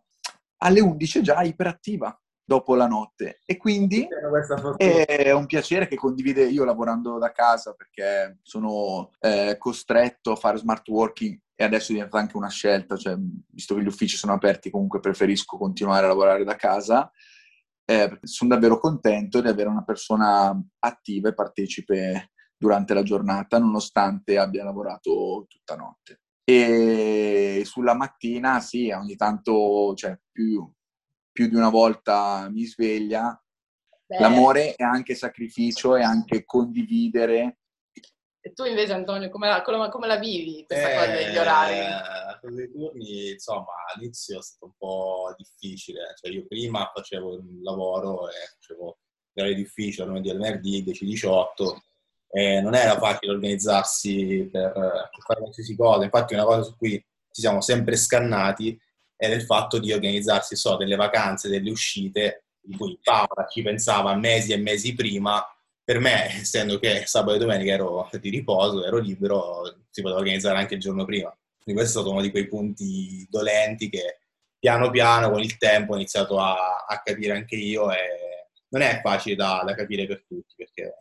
alle 0.61 0.81
11 0.81 1.19
è 1.19 1.21
già 1.21 1.41
iperattiva 1.41 2.17
dopo 2.43 2.73
la 2.73 2.87
notte 2.87 3.41
e 3.45 3.57
quindi 3.57 4.07
è 5.05 5.31
un 5.31 5.45
piacere 5.45 5.87
che 5.87 5.95
condivide 5.95 6.45
io 6.45 6.65
lavorando 6.65 7.19
da 7.19 7.31
casa 7.31 7.73
perché 7.73 8.39
sono 8.41 9.11
eh, 9.19 9.55
costretto 9.59 10.31
a 10.31 10.35
fare 10.35 10.57
smart 10.57 10.87
working 10.87 11.39
e 11.53 11.63
adesso 11.63 11.93
diventa 11.93 12.17
anche 12.17 12.37
una 12.37 12.49
scelta, 12.49 12.97
cioè, 12.97 13.15
visto 13.51 13.75
che 13.75 13.83
gli 13.83 13.87
uffici 13.87 14.17
sono 14.17 14.33
aperti 14.33 14.71
comunque 14.71 14.99
preferisco 14.99 15.57
continuare 15.57 16.05
a 16.05 16.07
lavorare 16.07 16.43
da 16.43 16.55
casa 16.55 17.11
eh, 17.89 18.19
sono 18.21 18.51
davvero 18.51 18.77
contento 18.77 19.41
di 19.41 19.47
avere 19.47 19.67
una 19.67 19.83
persona 19.83 20.55
attiva 20.77 21.29
e 21.29 21.33
partecipe 21.33 22.33
durante 22.55 22.93
la 22.93 23.01
giornata, 23.01 23.57
nonostante 23.57 24.37
abbia 24.37 24.63
lavorato 24.63 25.45
tutta 25.47 25.75
notte. 25.75 26.21
E 26.43 27.63
sulla 27.65 27.95
mattina, 27.95 28.59
sì, 28.59 28.91
ogni 28.91 29.15
tanto, 29.15 29.95
cioè, 29.95 30.19
più, 30.31 30.71
più 31.31 31.47
di 31.47 31.55
una 31.55 31.69
volta 31.69 32.47
mi 32.51 32.63
sveglia. 32.65 33.41
Beh. 34.05 34.19
L'amore 34.19 34.75
è 34.75 34.83
anche 34.83 35.15
sacrificio, 35.15 35.95
è 35.95 36.03
anche 36.03 36.45
condividere 36.45 37.58
e 38.41 38.53
tu 38.53 38.63
invece, 38.63 38.93
Antonio, 38.93 39.29
come 39.29 39.47
la, 39.47 39.61
come 39.61 40.07
la 40.07 40.17
vivi 40.17 40.63
questa 40.65 40.91
eh, 40.91 40.95
cosa 40.95 41.11
degli 41.11 41.37
orari? 41.37 42.39
Con 42.39 42.57
i 42.57 42.71
turni, 42.71 43.31
insomma, 43.31 43.73
all'inizio 43.93 44.39
è 44.39 44.41
stato 44.41 44.65
un 44.65 44.71
po' 44.77 45.33
difficile. 45.35 46.13
Cioè, 46.15 46.31
io 46.31 46.45
prima 46.47 46.89
facevo 46.93 47.33
un 47.33 47.61
lavoro 47.61 48.29
e 48.29 48.33
facevo 48.55 48.97
orari 49.33 49.55
difficili, 49.55 50.07
lunedì 50.07 50.29
al 50.29 50.37
venerdì, 50.37 50.83
10-18, 50.83 51.77
e 52.31 52.61
non 52.61 52.75
era 52.75 52.97
facile 52.97 53.33
organizzarsi 53.33 54.47
per, 54.49 54.71
per 54.71 55.21
fare 55.25 55.39
qualsiasi 55.39 55.75
cosa. 55.75 56.03
Infatti, 56.05 56.33
una 56.33 56.45
cosa 56.45 56.63
su 56.63 56.77
cui 56.77 56.91
ci 57.31 57.41
siamo 57.41 57.59
sempre 57.59 57.97
scannati 57.97 58.79
è 59.17 59.27
il 59.27 59.43
fatto 59.43 59.79
di 59.79 59.91
organizzarsi, 59.91 60.55
so, 60.55 60.77
delle 60.77 60.95
vacanze, 60.95 61.49
delle 61.49 61.71
uscite, 61.71 62.45
in 62.69 62.77
cui 62.77 62.97
Paola 63.03 63.47
ci 63.49 63.61
pensava 63.61 64.15
mesi 64.15 64.53
e 64.53 64.57
mesi 64.57 64.93
prima 64.93 65.45
per 65.89 65.99
me, 65.99 66.39
essendo 66.41 66.77
che 66.77 67.07
sabato 67.07 67.37
e 67.37 67.39
domenica 67.39 67.73
ero 67.73 68.07
di 68.21 68.29
riposo, 68.29 68.85
ero 68.85 68.99
libero, 68.99 69.63
si 69.89 70.03
poteva 70.03 70.19
organizzare 70.19 70.59
anche 70.59 70.75
il 70.75 70.79
giorno 70.79 71.03
prima. 71.03 71.35
Quindi 71.63 71.81
questo 71.81 71.97
è 71.97 72.01
stato 72.03 72.11
uno 72.11 72.21
di 72.21 72.29
quei 72.29 72.45
punti 72.45 73.25
dolenti 73.27 73.89
che 73.89 74.19
piano 74.59 74.91
piano 74.91 75.31
con 75.31 75.41
il 75.41 75.57
tempo 75.57 75.93
ho 75.93 75.95
iniziato 75.95 76.37
a, 76.37 76.85
a 76.87 77.01
capire 77.01 77.33
anche 77.33 77.55
io 77.55 77.91
e 77.91 77.97
non 78.67 78.83
è 78.83 78.99
facile 79.01 79.35
da, 79.35 79.63
da, 79.65 79.73
capire 79.73 80.05
per 80.05 80.25
tutti 80.27 80.53
perché 80.55 80.93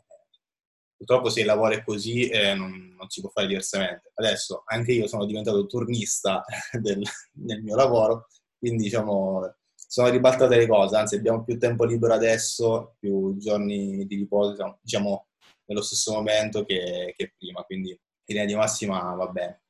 purtroppo 0.96 1.28
se 1.28 1.40
il 1.40 1.46
lavoro 1.46 1.74
è 1.74 1.84
così 1.84 2.26
eh, 2.30 2.54
non, 2.54 2.94
non, 2.96 3.10
si 3.10 3.20
può 3.20 3.28
fare 3.28 3.46
diversamente. 3.46 4.12
Adesso 4.14 4.62
anche 4.64 4.92
io 4.92 5.06
sono 5.06 5.26
diventato 5.26 5.66
turnista 5.66 6.42
del, 6.80 7.02
del 7.30 7.62
mio 7.62 7.76
lavoro, 7.76 8.28
quindi 8.58 8.84
diciamo 8.84 9.54
sono 9.90 10.10
ribaltate 10.10 10.54
le 10.54 10.66
cose, 10.66 10.96
anzi 10.96 11.16
abbiamo 11.16 11.42
più 11.42 11.58
tempo 11.58 11.84
libero 11.84 12.12
adesso, 12.12 12.96
più 12.98 13.38
giorni 13.38 14.04
di 14.06 14.16
riposo, 14.16 14.78
diciamo, 14.82 15.28
nello 15.64 15.80
stesso 15.80 16.12
momento 16.12 16.62
che, 16.66 17.14
che 17.16 17.32
prima, 17.38 17.62
quindi 17.62 17.90
in 17.90 17.98
linea 18.26 18.44
di 18.44 18.54
massima 18.54 19.14
va 19.14 19.26
bene. 19.28 19.62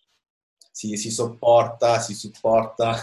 Si, 0.73 0.97
si 0.97 1.13
sopporta, 1.13 2.01
si 2.01 2.15
supporta 2.15 2.97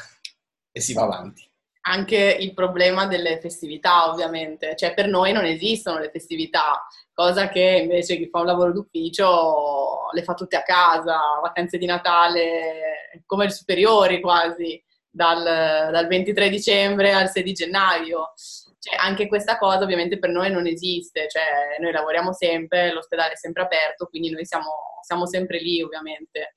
e 0.71 0.81
si 0.81 0.93
va 0.93 1.03
avanti. 1.03 1.49
Anche 1.87 2.17
il 2.17 2.53
problema 2.53 3.07
delle 3.07 3.39
festività, 3.39 4.09
ovviamente, 4.11 4.75
cioè 4.75 4.93
per 4.93 5.07
noi 5.07 5.31
non 5.31 5.45
esistono 5.45 5.99
le 5.99 6.09
festività, 6.11 6.85
cosa 7.13 7.47
che 7.47 7.79
invece 7.81 8.17
chi 8.17 8.27
fa 8.27 8.39
un 8.39 8.47
lavoro 8.47 8.73
d'ufficio 8.73 10.09
le 10.11 10.23
fa 10.23 10.33
tutte 10.33 10.57
a 10.57 10.63
casa, 10.63 11.17
vacanze 11.41 11.77
di 11.77 11.85
Natale, 11.85 13.21
come 13.25 13.49
superiori 13.49 14.19
quasi 14.19 14.83
dal, 15.15 15.43
dal 15.91 16.07
23 16.07 16.49
dicembre 16.49 17.13
al 17.13 17.29
6 17.29 17.53
gennaio. 17.53 18.33
Cioè, 18.77 18.97
anche 18.97 19.27
questa 19.27 19.57
cosa 19.57 19.83
ovviamente 19.83 20.19
per 20.19 20.29
noi 20.29 20.51
non 20.51 20.67
esiste, 20.67 21.27
cioè, 21.29 21.79
noi 21.79 21.91
lavoriamo 21.91 22.33
sempre, 22.33 22.91
l'ospedale 22.91 23.33
è 23.33 23.37
sempre 23.37 23.63
aperto, 23.63 24.07
quindi 24.07 24.29
noi 24.29 24.45
siamo, 24.45 24.99
siamo 25.01 25.25
sempre 25.25 25.59
lì 25.59 25.81
ovviamente. 25.81 26.55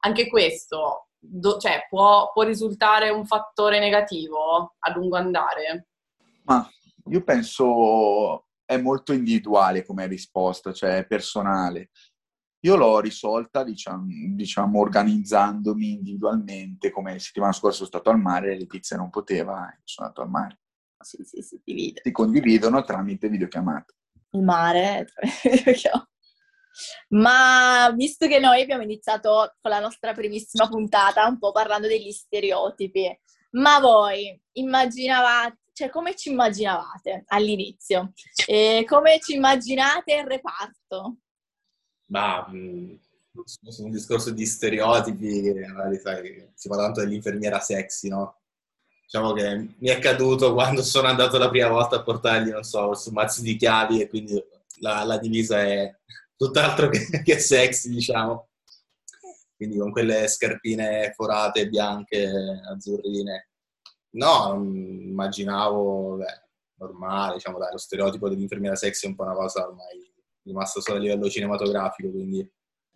Anche 0.00 0.26
questo 0.28 1.08
do, 1.18 1.58
cioè, 1.58 1.86
può, 1.88 2.32
può 2.32 2.42
risultare 2.42 3.10
un 3.10 3.26
fattore 3.26 3.78
negativo 3.78 4.74
a 4.78 4.92
lungo 4.92 5.16
andare? 5.16 5.88
Ma 6.44 6.68
io 7.10 7.22
penso 7.22 8.46
è 8.64 8.76
molto 8.76 9.12
individuale 9.12 9.84
come 9.84 10.06
risposta, 10.06 10.72
cioè 10.72 11.06
personale. 11.06 11.90
Io 12.60 12.74
l'ho 12.76 12.98
risolta, 12.98 13.62
diciamo, 13.62 14.06
diciamo, 14.34 14.80
organizzandomi 14.80 15.92
individualmente, 15.92 16.90
come 16.90 17.18
settimana 17.20 17.52
scorsa 17.52 17.76
sono 17.78 17.88
stato 17.88 18.10
al 18.10 18.20
mare, 18.20 18.56
Letizia 18.56 18.96
non 18.96 19.10
poteva, 19.10 19.72
sono 19.84 20.08
andato 20.08 20.22
al 20.22 20.30
mare. 20.30 20.60
Sì, 20.98 21.22
sì, 21.22 21.40
si 21.42 21.60
divide. 21.62 22.00
Si 22.02 22.10
condividono 22.10 22.82
tramite 22.82 23.28
videochiamata. 23.28 23.94
Il 24.30 24.42
mare. 24.42 25.06
Ma 27.08 27.92
visto 27.94 28.26
che 28.26 28.38
noi 28.38 28.62
abbiamo 28.62 28.82
iniziato 28.82 29.54
con 29.60 29.70
la 29.70 29.80
nostra 29.80 30.12
primissima 30.12 30.68
puntata 30.68 31.26
un 31.26 31.38
po' 31.38 31.50
parlando 31.50 31.88
degli 31.88 32.10
stereotipi, 32.12 33.18
ma 33.52 33.80
voi 33.80 34.40
immaginavate, 34.52 35.58
cioè 35.72 35.90
come 35.90 36.14
ci 36.14 36.30
immaginavate 36.30 37.24
all'inizio? 37.28 38.12
E 38.46 38.84
come 38.86 39.18
ci 39.20 39.34
immaginate 39.34 40.14
il 40.14 40.26
reparto? 40.26 41.16
Ma 42.10 42.46
mh, 42.48 42.98
su 43.44 43.84
un 43.84 43.90
discorso 43.90 44.30
di 44.30 44.46
stereotipi, 44.46 45.52
magari 45.72 45.98
sai, 45.98 46.50
si 46.54 46.68
parla 46.68 46.84
tanto 46.84 47.00
dell'infermiera 47.00 47.60
sexy, 47.60 48.08
no? 48.08 48.40
Diciamo 49.02 49.32
che 49.32 49.56
mi 49.78 49.88
è 49.88 49.94
accaduto 49.94 50.52
quando 50.52 50.82
sono 50.82 51.08
andato 51.08 51.38
la 51.38 51.48
prima 51.48 51.68
volta 51.68 51.96
a 51.96 52.02
portargli, 52.02 52.50
non 52.50 52.62
so, 52.62 52.88
un 52.88 53.12
mazzo 53.12 53.40
di 53.42 53.56
chiavi 53.56 54.02
e 54.02 54.08
quindi 54.08 54.42
la, 54.80 55.02
la 55.04 55.18
divisa 55.18 55.62
è 55.62 55.94
tutt'altro 56.36 56.88
che, 56.88 57.06
che 57.24 57.38
sexy, 57.38 57.90
diciamo. 57.90 58.48
Quindi 59.56 59.78
con 59.78 59.90
quelle 59.90 60.28
scarpine 60.28 61.12
forate, 61.14 61.68
bianche, 61.68 62.30
azzurrine. 62.70 63.48
No, 64.10 64.56
mm, 64.56 65.08
immaginavo, 65.08 66.16
beh, 66.16 66.42
normale, 66.76 67.34
diciamo, 67.34 67.58
dai, 67.58 67.72
lo 67.72 67.78
stereotipo 67.78 68.28
dell'infermiera 68.28 68.76
sexy 68.76 69.06
è 69.06 69.08
un 69.10 69.16
po' 69.16 69.24
una 69.24 69.34
cosa 69.34 69.66
ormai 69.66 70.07
rimasta 70.48 70.80
solo 70.80 70.98
a 70.98 71.00
livello 71.00 71.28
cinematografico, 71.28 72.10
quindi... 72.10 72.50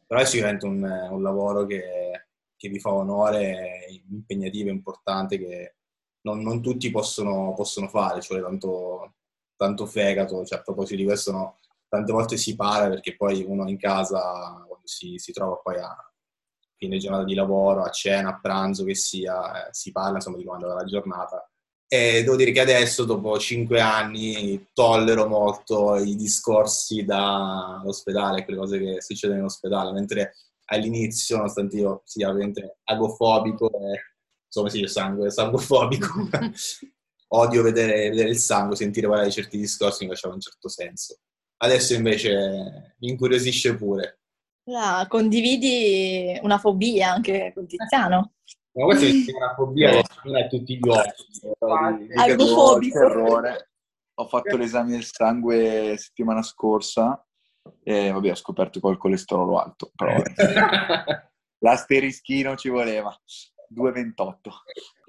Però 0.06 0.20
è 0.20 0.26
sicuramente 0.26 0.66
un, 0.66 0.82
un 0.82 1.22
lavoro 1.22 1.64
che, 1.64 2.26
che, 2.54 2.68
vi 2.68 2.78
fa 2.78 2.92
onore, 2.92 3.86
impegnativo, 4.10 4.68
importante, 4.68 5.38
che 5.38 5.76
non, 6.22 6.40
non 6.40 6.60
tutti 6.60 6.90
possono, 6.90 7.54
possono, 7.54 7.88
fare, 7.88 8.20
cioè 8.20 8.42
tanto, 8.42 9.14
tanto 9.56 9.86
fegato, 9.86 10.44
cioè 10.44 10.58
a 10.58 10.62
proposito 10.62 10.96
di 10.96 11.04
questo 11.06 11.32
no, 11.32 11.58
tante 11.88 12.12
volte 12.12 12.36
si 12.36 12.56
parla 12.56 12.88
perché 12.88 13.16
poi 13.16 13.44
uno 13.46 13.68
in 13.68 13.78
casa, 13.78 14.64
quando 14.66 14.86
si, 14.86 15.18
si 15.18 15.32
trova 15.32 15.56
poi 15.56 15.78
a 15.78 15.96
fine 16.76 16.96
giornata 16.96 17.24
di 17.24 17.34
lavoro, 17.34 17.82
a 17.82 17.90
cena, 17.90 18.30
a 18.30 18.40
pranzo 18.40 18.84
che 18.84 18.94
sia, 18.94 19.68
eh, 19.68 19.74
si 19.74 19.92
parla 19.92 20.16
insomma 20.16 20.38
di 20.38 20.44
quando 20.44 20.68
va 20.68 20.74
la 20.74 20.84
giornata. 20.84 21.51
E 21.92 22.22
devo 22.22 22.36
dire 22.36 22.52
che 22.52 22.60
adesso, 22.60 23.04
dopo 23.04 23.38
cinque 23.38 23.78
anni, 23.78 24.68
tollero 24.72 25.28
molto 25.28 25.96
i 25.96 26.16
discorsi 26.16 27.04
dall'ospedale, 27.04 28.44
quelle 28.44 28.58
cose 28.58 28.78
che 28.78 29.02
succedono 29.02 29.40
in 29.40 29.44
ospedale, 29.44 29.92
mentre 29.92 30.36
all'inizio, 30.70 31.36
nonostante 31.36 31.76
io 31.76 32.00
sia 32.06 32.30
ovviamente 32.30 32.78
agofobico, 32.84 33.66
e, 33.68 34.00
insomma 34.46 34.70
sì, 34.70 34.86
sangue, 34.86 35.30
sanguofobico, 35.30 36.30
odio 37.28 37.62
vedere, 37.62 38.08
vedere, 38.08 38.30
il 38.30 38.38
sangue, 38.38 38.74
sentire 38.74 39.06
parlare 39.06 39.28
di 39.28 39.34
certi 39.34 39.58
discorsi 39.58 40.04
mi 40.04 40.12
faceva 40.12 40.32
un 40.32 40.40
certo 40.40 40.70
senso. 40.70 41.18
Adesso 41.58 41.92
invece 41.92 42.96
mi 43.00 43.10
incuriosisce 43.10 43.76
pure. 43.76 44.20
Ah, 44.74 45.06
condividi 45.08 46.38
una 46.40 46.56
fobia 46.56 47.12
anche 47.12 47.52
con 47.54 47.66
Tiziano? 47.66 48.32
Ma 48.74 48.84
questa 48.84 49.06
è 49.06 49.36
una 49.36 49.54
fobia 49.54 49.90
che 49.90 50.00
è 50.00 50.48
tutti 50.48 50.78
gli 50.78 50.88
occhi. 50.88 51.50
Agofobico. 52.14 52.98
Errore. 52.98 53.70
Ho 54.14 54.28
fatto 54.28 54.56
l'esame 54.56 54.92
del 54.92 55.04
sangue 55.04 55.96
settimana 55.98 56.42
scorsa 56.42 57.24
e 57.82 58.10
vabbè 58.10 58.30
ho 58.30 58.34
scoperto 58.34 58.80
che 58.80 58.86
ho 58.86 58.90
il 58.90 58.98
colesterolo 58.98 59.58
alto, 59.58 59.90
però 59.94 60.14
l'asterischino 61.60 62.56
ci 62.56 62.68
voleva. 62.68 63.14
2,28. 63.74 64.34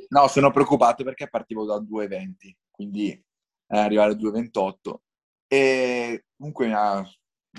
No, 0.10 0.28
sono 0.28 0.52
preoccupato 0.52 1.04
perché 1.04 1.28
partivo 1.28 1.66
da 1.66 1.76
2,20, 1.76 2.34
quindi 2.72 3.12
eh, 3.12 3.78
arrivare 3.78 4.14
a 4.14 4.16
2,28 4.16 4.96
e 5.48 6.26
comunque 6.36 6.72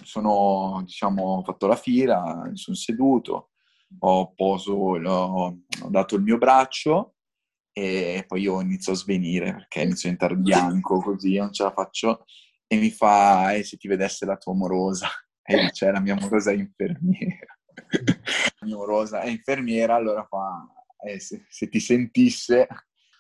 sono, 0.03 0.81
diciamo, 0.85 1.37
ho 1.37 1.43
fatto 1.43 1.67
la 1.67 1.77
fila, 1.77 2.47
mi 2.47 2.57
sono 2.57 2.77
seduto, 2.77 3.51
ho, 3.99 4.33
poso, 4.35 4.73
ho, 4.73 5.59
dato 5.89 6.17
il 6.17 6.23
mio 6.23 6.39
braccio 6.39 7.15
e 7.73 8.25
poi 8.27 8.43
io 8.43 8.61
inizio 8.61 8.93
a 8.93 8.97
svenire 8.97 9.53
perché 9.53 9.83
inizio 9.83 10.09
a 10.09 10.13
diventare 10.13 10.37
bianco 10.37 11.01
così, 11.01 11.37
non 11.37 11.53
ce 11.53 11.65
la 11.65 11.73
faccio. 11.73 12.25
E 12.67 12.77
mi 12.77 12.91
fa, 12.91 13.53
eh, 13.53 13.63
se 13.65 13.77
ti 13.77 13.89
vedesse 13.89 14.25
la 14.25 14.37
tua 14.37 14.53
amorosa, 14.53 15.09
e 15.43 15.71
c'è 15.71 15.91
la 15.91 16.01
mia 16.01 16.17
amorosa 16.17 16.53
infermiera. 16.53 17.59
la 17.77 18.67
mia 18.67 18.75
amorosa 18.75 19.21
è 19.21 19.29
infermiera, 19.29 19.95
allora 19.95 20.25
fa, 20.25 20.67
eh, 21.05 21.21
se, 21.21 21.45
se, 21.49 21.69
ti 21.69 21.81
sentisse, 21.81 22.67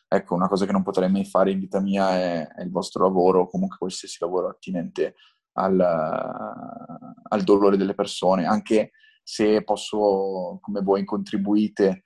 ecco, 0.09 0.35
una 0.35 0.49
cosa 0.49 0.65
che 0.65 0.73
non 0.73 0.83
potrei 0.83 1.11
mai 1.11 1.25
fare 1.25 1.51
in 1.51 1.61
vita 1.61 1.81
mia 1.81 2.11
è, 2.11 2.47
è 2.47 2.63
il 2.63 2.71
vostro 2.71 3.05
lavoro, 3.05 3.43
o 3.43 3.49
comunque 3.49 3.77
qualsiasi 3.77 4.17
lavoro 4.21 4.49
attinente 4.49 5.17
al, 5.57 5.79
al, 5.79 7.43
dolore 7.43 7.77
delle 7.77 7.95
persone, 7.95 8.47
anche 8.47 8.93
se 9.25 9.65
posso, 9.65 10.59
come 10.61 10.81
voi, 10.83 11.05
contribuite 11.05 12.03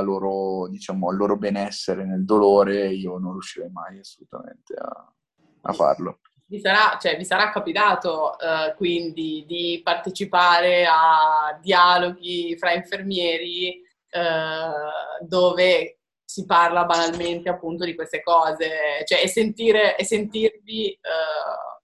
loro, 0.00 0.68
diciamo, 0.68 1.08
al 1.08 1.16
loro 1.16 1.36
benessere 1.36 2.04
nel 2.04 2.24
dolore, 2.24 2.88
io 2.88 3.18
non 3.18 3.32
riuscirei 3.32 3.70
mai 3.70 3.98
assolutamente 3.98 4.74
a, 4.74 5.12
a 5.62 5.72
farlo. 5.72 6.20
Vi 6.46 6.58
sarà, 6.58 6.98
cioè, 7.00 7.16
vi 7.16 7.24
sarà 7.24 7.50
capitato 7.50 8.32
uh, 8.32 8.74
quindi 8.76 9.44
di 9.46 9.80
partecipare 9.84 10.84
a 10.84 11.56
dialoghi 11.62 12.56
fra 12.58 12.72
infermieri 12.72 13.80
uh, 14.10 15.24
dove 15.24 16.00
si 16.24 16.44
parla 16.46 16.84
banalmente 16.84 17.48
appunto 17.48 17.84
di 17.84 17.94
queste 17.94 18.22
cose, 18.22 19.04
cioè 19.04 19.22
e, 19.22 19.28
sentire, 19.28 19.96
e 19.96 20.04
sentirvi, 20.04 20.98
uh, 21.00 21.79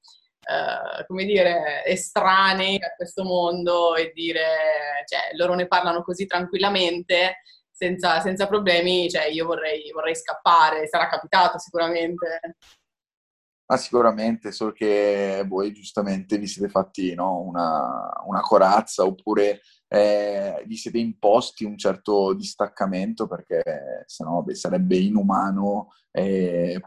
uh, 0.47 1.05
come 1.07 1.25
dire, 1.25 1.85
estranei 1.85 2.77
a 2.77 2.95
questo 2.95 3.25
mondo 3.25 3.97
e 3.97 4.13
dire, 4.15 5.05
cioè 5.07 5.37
loro 5.37 5.55
ne 5.55 5.67
parlano 5.67 6.03
così 6.03 6.27
tranquillamente, 6.27 7.43
senza, 7.71 8.21
senza 8.21 8.47
problemi, 8.47 9.11
cioè 9.11 9.27
io 9.27 9.45
vorrei, 9.47 9.91
vorrei 9.93 10.17
scappare, 10.17 10.87
sarà 10.87 11.09
capitato 11.09 11.59
sicuramente. 11.59 12.41
Ah, 13.69 13.77
sicuramente, 13.77 14.53
solo 14.53 14.71
che 14.71 15.45
voi 15.45 15.73
giustamente 15.73 16.39
vi 16.39 16.47
siete 16.47 16.69
fatti 16.69 17.15
no, 17.15 17.41
una, 17.41 18.13
una 18.25 18.41
corazza 18.41 19.05
oppure 19.05 19.61
eh, 19.89 20.63
vi 20.67 20.77
siete 20.77 20.99
imposti 20.99 21.65
un 21.65 21.77
certo 21.77 22.33
distaccamento 22.33 23.27
perché 23.27 24.05
sennò 24.07 24.43
beh, 24.43 24.55
sarebbe 24.55 24.97
inumano 24.97 25.93
eh, 26.13 26.81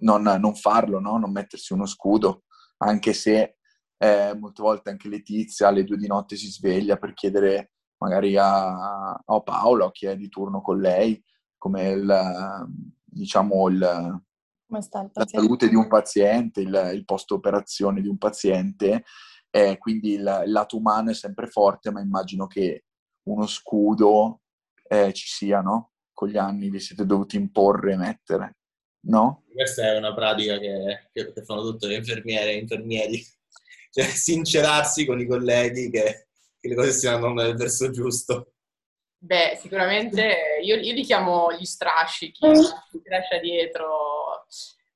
non, 0.00 0.22
non, 0.22 0.54
farlo, 0.54 1.00
no? 1.00 1.18
non 1.18 1.32
mettersi 1.32 1.72
uno 1.72 1.86
scudo, 1.86 2.44
anche 2.78 3.12
se 3.12 3.56
eh, 3.96 4.34
molte 4.38 4.62
volte 4.62 4.90
anche 4.90 5.08
Letizia 5.08 5.68
alle 5.68 5.84
due 5.84 5.96
di 5.96 6.06
notte 6.06 6.36
si 6.36 6.50
sveglia 6.50 6.96
per 6.96 7.12
chiedere 7.14 7.72
magari 7.98 8.36
a, 8.36 9.12
a 9.12 9.40
Paolo, 9.42 9.86
a 9.86 9.90
chi 9.92 10.06
è 10.06 10.16
di 10.16 10.28
turno 10.28 10.62
con 10.62 10.78
lei, 10.78 11.22
come 11.58 11.90
il, 11.90 12.66
diciamo, 13.04 13.68
il, 13.68 13.78
la 13.78 15.26
salute 15.26 15.68
di 15.68 15.74
un 15.74 15.88
paziente, 15.88 16.60
il, 16.60 16.90
il 16.94 17.04
post 17.04 17.30
operazione 17.32 18.00
di 18.00 18.08
un 18.08 18.16
paziente 18.16 19.04
eh, 19.50 19.78
quindi 19.78 20.12
il, 20.12 20.42
il, 20.44 20.52
lato 20.52 20.76
umano 20.76 21.10
è 21.10 21.14
sempre 21.14 21.48
forte, 21.48 21.90
ma 21.90 22.00
immagino 22.00 22.46
che 22.46 22.84
uno 23.24 23.46
scudo 23.46 24.42
eh, 24.88 25.12
ci 25.12 25.26
sia, 25.26 25.60
no? 25.60 25.90
Con 26.12 26.28
gli 26.28 26.36
anni 26.36 26.70
vi 26.70 26.78
siete 26.78 27.04
dovuti 27.04 27.36
imporre 27.36 27.92
e 27.92 27.96
mettere, 27.96 28.58
no? 29.02 29.44
Questa 29.52 29.92
è 29.92 29.96
una 29.96 30.14
pratica 30.14 30.58
che, 30.58 31.08
che, 31.12 31.32
che 31.32 31.44
fanno 31.44 31.62
tutte 31.62 31.86
le 31.86 31.96
infermiere 31.96 32.52
e 32.52 32.58
infermieri, 32.58 33.22
cioè 33.90 34.04
sincerarsi 34.04 35.04
con 35.06 35.20
i 35.20 35.26
colleghi 35.26 35.90
che, 35.90 36.28
che 36.60 36.68
le 36.68 36.74
cose 36.74 36.92
stiano 36.92 37.16
andando 37.26 37.42
nel 37.42 37.56
verso 37.56 37.90
giusto. 37.90 38.52
Beh, 39.22 39.58
sicuramente 39.60 40.58
io, 40.62 40.76
io 40.76 40.92
li 40.94 41.02
chiamo 41.02 41.52
gli 41.52 41.64
strascichi, 41.64 42.40
chi 42.40 43.08
lascia 43.08 43.38
dietro 43.38 44.46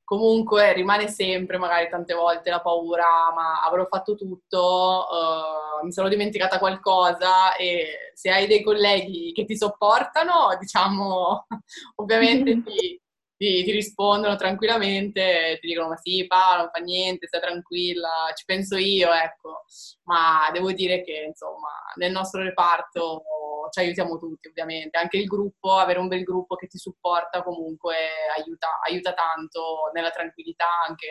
comunque 0.04 0.72
rimane 0.74 1.08
sempre 1.08 1.56
magari 1.56 1.88
tante 1.88 2.14
volte 2.14 2.50
la 2.50 2.60
paura, 2.60 3.32
ma 3.34 3.62
avrò 3.62 3.86
fatto 3.86 4.14
tutto, 4.14 5.06
uh, 5.10 5.84
mi 5.84 5.92
sono 5.92 6.08
dimenticata 6.08 6.58
qualcosa 6.58 7.56
e 7.56 8.12
se 8.14 8.30
hai 8.30 8.46
dei 8.46 8.62
colleghi 8.62 9.32
che 9.32 9.44
ti 9.44 9.56
sopportano, 9.56 10.56
diciamo, 10.60 11.46
ovviamente 11.96 12.62
ti, 12.62 13.00
ti, 13.44 13.64
ti, 13.64 13.70
rispondono 13.72 14.36
tranquillamente, 14.36 15.58
ti 15.60 15.68
dicono 15.68 15.88
ma 15.88 15.96
sì 15.96 16.26
Paolo, 16.26 16.62
non 16.62 16.70
fa 16.72 16.80
niente, 16.80 17.26
stai 17.26 17.40
tranquilla, 17.40 18.32
ci 18.34 18.44
penso 18.46 18.76
io, 18.76 19.12
ecco, 19.12 19.64
ma 20.04 20.48
devo 20.52 20.72
dire 20.72 21.02
che 21.02 21.24
insomma 21.28 21.68
nel 21.96 22.10
nostro 22.10 22.42
reparto 22.42 23.22
ci 23.70 23.80
aiutiamo 23.80 24.18
tutti 24.18 24.48
ovviamente, 24.48 24.96
anche 24.98 25.18
il 25.18 25.26
gruppo, 25.26 25.74
avere 25.74 25.98
un 25.98 26.08
bel 26.08 26.22
gruppo 26.22 26.54
che 26.56 26.66
ti 26.68 26.78
supporta 26.78 27.42
comunque 27.42 27.94
aiuta, 28.36 28.80
aiuta 28.86 29.12
tanto 29.12 29.90
nella 29.92 30.10
tranquillità 30.10 30.66
anche 30.86 31.08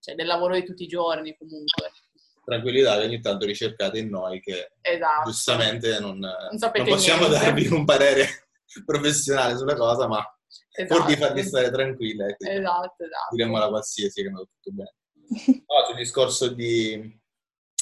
cioè, 0.00 0.14
del 0.14 0.26
lavoro 0.26 0.54
di 0.54 0.64
tutti 0.64 0.84
i 0.84 0.88
giorni 0.88 1.36
comunque. 1.36 1.90
tranquillità 2.44 2.98
che 2.98 3.06
ogni 3.06 3.20
tanto 3.20 3.46
ricercate 3.46 3.98
in 3.98 4.08
noi 4.08 4.40
che 4.40 4.72
Esatto. 4.80 5.30
giustamente 5.30 5.98
non, 5.98 6.20
sapete 6.56 6.84
non 6.84 6.94
possiamo 6.94 7.26
niente. 7.26 7.44
darvi 7.44 7.66
un 7.68 7.84
parere 7.84 8.26
professionale 8.84 9.56
sulla 9.56 9.74
cosa, 9.74 10.06
ma 10.06 10.22
pur 10.86 11.04
di 11.06 11.12
Esatto. 11.12 11.26
farvi 11.26 11.42
stare 11.42 11.70
tranquille, 11.70 12.26
ecco, 12.28 12.48
Esatto, 12.48 13.04
esatto. 13.04 13.34
diremo 13.36 13.58
la 13.58 13.68
qualsiasi 13.68 14.22
che 14.22 14.28
andato 14.28 14.48
tutto 14.60 14.76
bene. 14.76 14.94
No, 15.66 15.84
sul 15.86 15.96
discorso 15.96 16.48
di, 16.48 16.92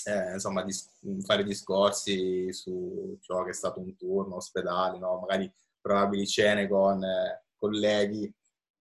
eh, 0.04 0.32
insomma, 0.32 0.62
di 0.64 0.72
fare 1.24 1.44
discorsi 1.44 2.52
su 2.52 3.18
ciò 3.20 3.42
che 3.44 3.50
è 3.50 3.54
stato 3.54 3.80
un 3.80 3.96
turno, 3.96 4.36
ospedali, 4.36 4.98
no? 4.98 5.18
magari 5.20 5.52
probabili 5.80 6.26
cene 6.26 6.68
con 6.68 7.02
eh, 7.02 7.44
colleghi. 7.56 8.32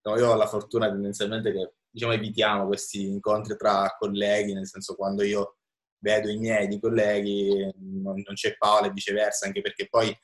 No, 0.03 0.17
io 0.17 0.29
ho 0.31 0.35
la 0.35 0.47
fortuna 0.47 0.89
tendenzialmente 0.89 1.51
che 1.51 1.73
diciamo, 1.89 2.13
evitiamo 2.13 2.65
questi 2.67 3.05
incontri 3.07 3.55
tra 3.57 3.95
colleghi, 3.99 4.53
nel 4.53 4.67
senso 4.67 4.95
quando 4.95 5.23
io 5.23 5.57
vedo 5.99 6.29
i 6.29 6.37
miei 6.37 6.67
di 6.67 6.79
colleghi 6.79 7.63
non, 7.77 8.21
non 8.25 8.33
c'è 8.33 8.55
Paola 8.57 8.87
e 8.87 8.91
viceversa, 8.91 9.45
anche 9.45 9.61
perché 9.61 9.87
poi 9.87 10.15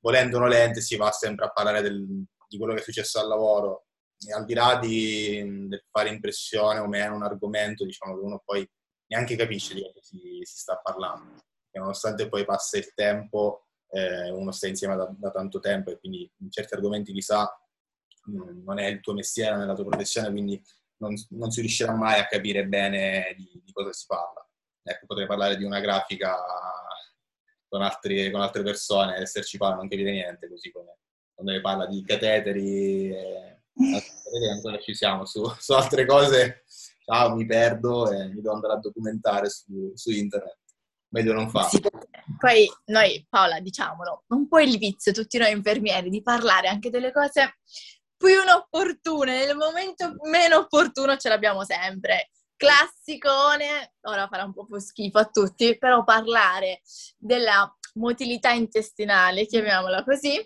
volendo 0.00 0.36
o 0.36 0.40
nolente 0.40 0.80
si 0.80 0.96
va 0.96 1.10
sempre 1.10 1.46
a 1.46 1.50
parlare 1.50 1.80
del- 1.82 2.24
di 2.54 2.58
quello 2.58 2.74
che 2.74 2.80
è 2.80 2.84
successo 2.84 3.18
al 3.18 3.26
lavoro 3.26 3.86
e 4.26 4.32
al 4.32 4.44
di 4.44 4.54
là 4.54 4.78
di, 4.78 5.68
fare 5.90 6.08
impressione 6.08 6.78
o 6.78 6.86
meno 6.86 7.16
un 7.16 7.24
argomento, 7.24 7.84
diciamo 7.84 8.14
che 8.14 8.24
uno 8.24 8.42
poi 8.44 8.68
neanche 9.06 9.36
capisce 9.36 9.74
di 9.74 9.82
cosa 9.82 10.00
si, 10.00 10.40
si 10.42 10.58
sta 10.58 10.76
parlando. 10.76 11.42
E 11.70 11.78
nonostante 11.78 12.28
poi 12.28 12.44
passa 12.44 12.78
il 12.78 12.92
tempo, 12.94 13.66
eh, 13.90 14.30
uno 14.30 14.52
sta 14.52 14.68
insieme 14.68 14.96
da, 14.96 15.12
da 15.18 15.30
tanto 15.30 15.58
tempo 15.58 15.90
e 15.90 15.98
quindi 15.98 16.30
in 16.38 16.50
certi 16.50 16.74
argomenti 16.74 17.12
mm, 17.12 18.64
non 18.64 18.78
è 18.78 18.86
il 18.86 19.00
tuo 19.00 19.14
mestiere, 19.14 19.54
non 19.54 19.64
è 19.64 19.66
la 19.66 19.74
tua 19.74 19.86
professione, 19.86 20.30
quindi 20.30 20.62
non, 20.98 21.14
non 21.30 21.50
si 21.50 21.60
riuscirà 21.60 21.92
mai 21.92 22.20
a 22.20 22.26
capire 22.26 22.66
bene 22.66 23.34
di, 23.36 23.60
di 23.64 23.72
cosa 23.72 23.92
si 23.92 24.04
parla. 24.06 24.48
Ecco, 24.86 25.06
potrei 25.06 25.26
parlare 25.26 25.56
di 25.56 25.64
una 25.64 25.80
grafica 25.80 26.36
con, 27.68 27.82
altri- 27.82 28.30
con 28.30 28.40
altre 28.40 28.62
persone, 28.62 29.16
esserci 29.16 29.58
qua 29.58 29.74
non 29.74 29.88
capire 29.88 30.12
niente, 30.12 30.48
così 30.48 30.70
come 30.70 30.98
quando 31.34 31.52
ne 31.52 31.60
parla 31.60 31.86
di 31.86 32.02
cateteri, 32.04 33.10
e, 33.10 33.62
cateteri 33.74 34.50
ancora 34.50 34.78
ci 34.78 34.94
siamo, 34.94 35.24
su, 35.24 35.44
su 35.58 35.72
altre 35.72 36.06
cose 36.06 36.64
ciao, 37.04 37.34
mi 37.34 37.44
perdo 37.46 38.10
e 38.10 38.28
mi 38.28 38.40
devo 38.40 38.54
andare 38.54 38.74
a 38.74 38.78
documentare 38.78 39.48
su, 39.50 39.92
su 39.94 40.10
internet. 40.10 40.58
Meglio 41.08 41.32
non 41.32 41.48
farlo. 41.48 41.68
Sì, 41.68 41.80
poi 42.38 42.68
noi, 42.86 43.24
Paola, 43.28 43.60
diciamolo, 43.60 44.24
un 44.28 44.48
po' 44.48 44.58
il 44.58 44.78
vizio, 44.78 45.12
tutti 45.12 45.38
noi 45.38 45.52
infermieri, 45.52 46.10
di 46.10 46.22
parlare 46.22 46.68
anche 46.68 46.90
delle 46.90 47.12
cose 47.12 47.58
più 48.16 48.42
inopportune, 48.42 49.44
nel 49.44 49.56
momento 49.56 50.16
meno 50.28 50.56
opportuno 50.56 51.16
ce 51.16 51.28
l'abbiamo 51.28 51.64
sempre. 51.64 52.30
Classicone, 52.56 53.94
ora 54.02 54.26
farà 54.26 54.44
un 54.44 54.52
po' 54.52 54.66
schifo 54.80 55.18
a 55.18 55.26
tutti, 55.26 55.76
però 55.78 56.02
parlare 56.02 56.80
della 57.16 57.72
motilità 57.94 58.50
intestinale, 58.50 59.46
chiamiamola 59.46 60.02
così, 60.02 60.36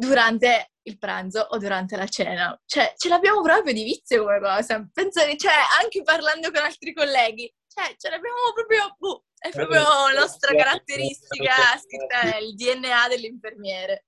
durante 0.00 0.72
il 0.84 0.98
pranzo 0.98 1.40
o 1.50 1.58
durante 1.58 1.96
la 1.96 2.06
cena. 2.06 2.58
Cioè, 2.64 2.94
ce 2.96 3.08
l'abbiamo 3.08 3.42
proprio 3.42 3.74
di 3.74 3.84
vizio 3.84 4.22
come 4.24 4.40
cosa. 4.40 4.88
Penso 4.92 5.22
che, 5.24 5.36
cioè, 5.36 5.52
anche 5.82 6.02
parlando 6.02 6.50
con 6.50 6.62
altri 6.62 6.94
colleghi, 6.94 7.52
cioè, 7.68 7.94
ce 7.96 8.08
l'abbiamo 8.08 8.38
proprio, 8.54 8.96
boh, 8.98 9.24
è 9.38 9.50
proprio 9.50 9.82
la 9.82 10.20
nostra 10.20 10.54
caratteristica 10.54 11.54
scritta 11.78 12.22
nel 12.22 12.54
DNA 12.54 13.08
dell'infermiere. 13.08 14.06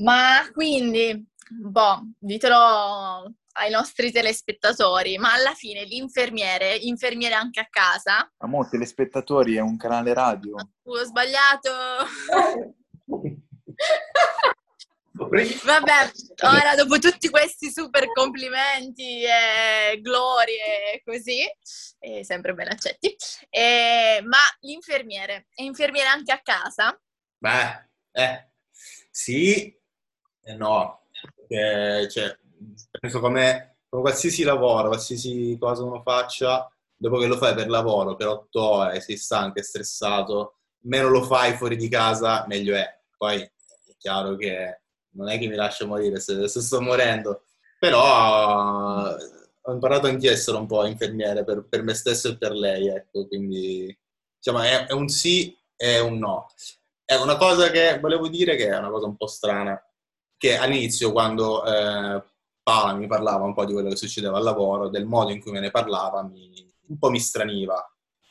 Ma 0.00 0.48
quindi, 0.52 1.26
boh, 1.48 2.12
ditelo 2.18 3.32
ai 3.58 3.70
nostri 3.70 4.10
telespettatori, 4.10 5.18
ma 5.18 5.34
alla 5.34 5.54
fine 5.54 5.84
l'infermiere, 5.84 6.76
infermiere 6.76 7.34
anche 7.34 7.60
a 7.60 7.66
casa, 7.68 8.30
Amo, 8.38 8.68
telespettatori 8.68 9.56
è 9.56 9.60
un 9.60 9.76
canale 9.76 10.14
radio. 10.14 10.54
Uh, 10.82 10.92
ho 10.92 11.04
sbagliato. 11.04 11.70
Vabbè, 15.64 16.10
ora 16.44 16.74
dopo 16.74 16.98
tutti 16.98 17.28
questi 17.28 17.70
super 17.70 18.12
complimenti 18.12 19.22
e 19.22 20.00
glorie 20.00 20.94
e 20.94 21.02
così, 21.04 21.40
e 21.98 22.24
sempre 22.24 22.54
ben 22.54 22.68
accetti, 22.68 23.14
eh, 23.50 24.20
ma 24.24 24.38
l'infermiere, 24.60 25.48
è 25.54 25.62
infermiere 25.62 26.08
anche 26.08 26.32
a 26.32 26.40
casa? 26.40 26.98
Beh, 27.38 27.88
eh, 28.12 28.50
sì 29.10 29.76
e 30.48 30.54
no. 30.54 31.02
Perché, 31.46 32.08
cioè, 32.08 32.38
penso 33.00 33.20
come, 33.20 33.78
come 33.88 34.02
qualsiasi 34.02 34.42
lavoro, 34.42 34.88
qualsiasi 34.88 35.56
cosa 35.58 35.82
uno 35.82 36.02
faccia, 36.02 36.70
dopo 36.96 37.18
che 37.18 37.26
lo 37.26 37.36
fai 37.36 37.54
per 37.54 37.68
lavoro, 37.68 38.16
per 38.16 38.28
otto 38.28 38.62
ore, 38.62 39.00
sei 39.00 39.16
stanco 39.16 39.58
e 39.58 39.62
stressato, 39.62 40.58
meno 40.82 41.08
lo 41.08 41.22
fai 41.22 41.54
fuori 41.54 41.76
di 41.76 41.88
casa, 41.88 42.44
meglio 42.46 42.74
è. 42.74 42.98
Poi 43.16 43.40
è 43.40 43.96
chiaro 43.98 44.36
che 44.36 44.80
non 45.12 45.28
è 45.28 45.38
che 45.38 45.48
mi 45.48 45.54
lascia 45.54 45.86
morire 45.86 46.20
se, 46.20 46.48
se 46.48 46.60
sto 46.60 46.80
morendo, 46.80 47.42
però 47.78 49.14
ho 49.68 49.72
imparato 49.72 50.06
anch'io 50.06 50.30
a 50.30 50.32
essere 50.32 50.56
un 50.56 50.66
po' 50.66 50.86
infermiere 50.86 51.44
per, 51.44 51.66
per 51.68 51.82
me 51.82 51.94
stesso 51.94 52.28
e 52.28 52.38
per 52.38 52.52
lei, 52.52 52.88
ecco, 52.88 53.26
quindi 53.26 53.96
diciamo 54.36 54.62
è, 54.62 54.86
è 54.86 54.92
un 54.92 55.08
sì 55.08 55.56
e 55.76 56.00
un 56.00 56.18
no. 56.18 56.46
È 57.04 57.14
una 57.14 57.36
cosa 57.36 57.70
che 57.70 57.98
volevo 58.00 58.28
dire 58.28 58.56
che 58.56 58.68
è 58.68 58.76
una 58.76 58.90
cosa 58.90 59.06
un 59.06 59.16
po' 59.16 59.26
strana, 59.26 59.80
che 60.36 60.56
all'inizio 60.56 61.12
quando 61.12 61.64
eh, 61.64 62.22
Paola 62.62 62.94
mi 62.94 63.06
parlava 63.06 63.44
un 63.44 63.54
po' 63.54 63.64
di 63.64 63.72
quello 63.72 63.88
che 63.88 63.96
succedeva 63.96 64.36
al 64.38 64.44
lavoro, 64.44 64.88
del 64.88 65.06
modo 65.06 65.32
in 65.32 65.40
cui 65.40 65.52
me 65.52 65.60
ne 65.60 65.70
parlava, 65.70 66.22
mi- 66.22 66.66
un 66.88 66.98
po' 66.98 67.10
mi 67.10 67.20
straniva, 67.20 67.82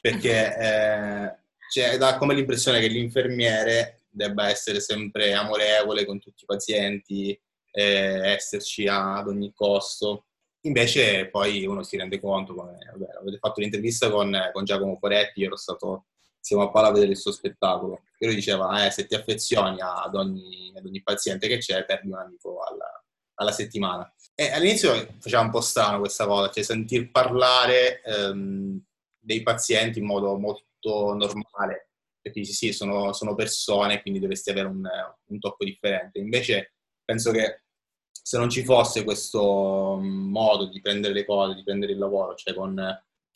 perché 0.01 0.55
eh, 0.57 1.35
c'è 1.69 1.97
da 1.97 2.17
come 2.17 2.33
l'impressione 2.33 2.79
che 2.79 2.87
l'infermiere 2.87 3.96
debba 4.17 4.49
essere 4.49 4.81
sempre 4.81 5.33
amorevole 5.33 6.05
con 6.05 6.19
tutti 6.19 6.43
i 6.43 6.45
pazienti, 6.45 7.39
eh, 7.71 8.31
esserci 8.33 8.87
ad 8.87 9.27
ogni 9.27 9.53
costo. 9.53 10.25
Invece 10.61 11.29
poi 11.29 11.65
uno 11.65 11.83
si 11.83 11.95
rende 11.95 12.19
conto, 12.19 12.53
come 12.53 12.77
vabbè, 12.91 13.19
avete 13.21 13.37
fatto 13.37 13.61
l'intervista 13.61 14.09
con, 14.09 14.37
con 14.51 14.65
Giacomo 14.65 14.97
Poretti, 14.99 15.39
io 15.39 15.47
ero 15.47 15.55
stato 15.55 16.07
insieme 16.37 16.63
a 16.63 16.71
Paola 16.71 16.89
a 16.89 16.91
vedere 16.91 17.11
il 17.11 17.17
suo 17.17 17.31
spettacolo, 17.31 18.01
e 18.17 18.25
lui 18.25 18.35
diceva, 18.35 18.85
eh, 18.85 18.89
se 18.89 19.05
ti 19.05 19.15
affezioni 19.15 19.79
ad 19.79 20.15
ogni, 20.15 20.73
ad 20.75 20.85
ogni 20.85 21.01
paziente 21.03 21.47
che 21.47 21.59
c'è, 21.59 21.85
perdi 21.85 22.07
un 22.07 22.17
amico 22.17 22.61
alla, 22.63 23.03
alla 23.35 23.51
settimana. 23.51 24.11
E 24.33 24.51
all'inizio 24.51 24.91
faceva 25.19 25.41
un 25.41 25.51
po' 25.51 25.61
strano 25.61 25.99
questa 25.99 26.25
cosa, 26.25 26.49
cioè 26.49 26.63
sentir 26.63 27.11
parlare 27.11 28.01
ehm, 28.01 28.81
dei 29.19 29.41
pazienti 29.43 29.99
in 29.99 30.05
modo 30.05 30.37
molto 30.37 31.13
normale, 31.13 31.86
perché 32.27 32.41
dici 32.41 32.53
sì, 32.53 32.71
sono, 32.71 33.13
sono 33.13 33.35
persone, 33.35 34.01
quindi 34.01 34.19
dovresti 34.19 34.49
avere 34.49 34.67
un, 34.67 34.87
un 35.25 35.39
tocco 35.39 35.63
differente. 35.65 36.19
Invece 36.19 36.73
penso 37.03 37.31
che 37.31 37.63
se 38.11 38.37
non 38.37 38.49
ci 38.49 38.63
fosse 38.63 39.03
questo 39.03 39.97
modo 40.01 40.65
di 40.65 40.81
prendere 40.81 41.13
le 41.13 41.25
cose, 41.25 41.55
di 41.55 41.63
prendere 41.63 41.93
il 41.93 41.97
lavoro, 41.97 42.35
cioè 42.35 42.53
con, 42.53 42.75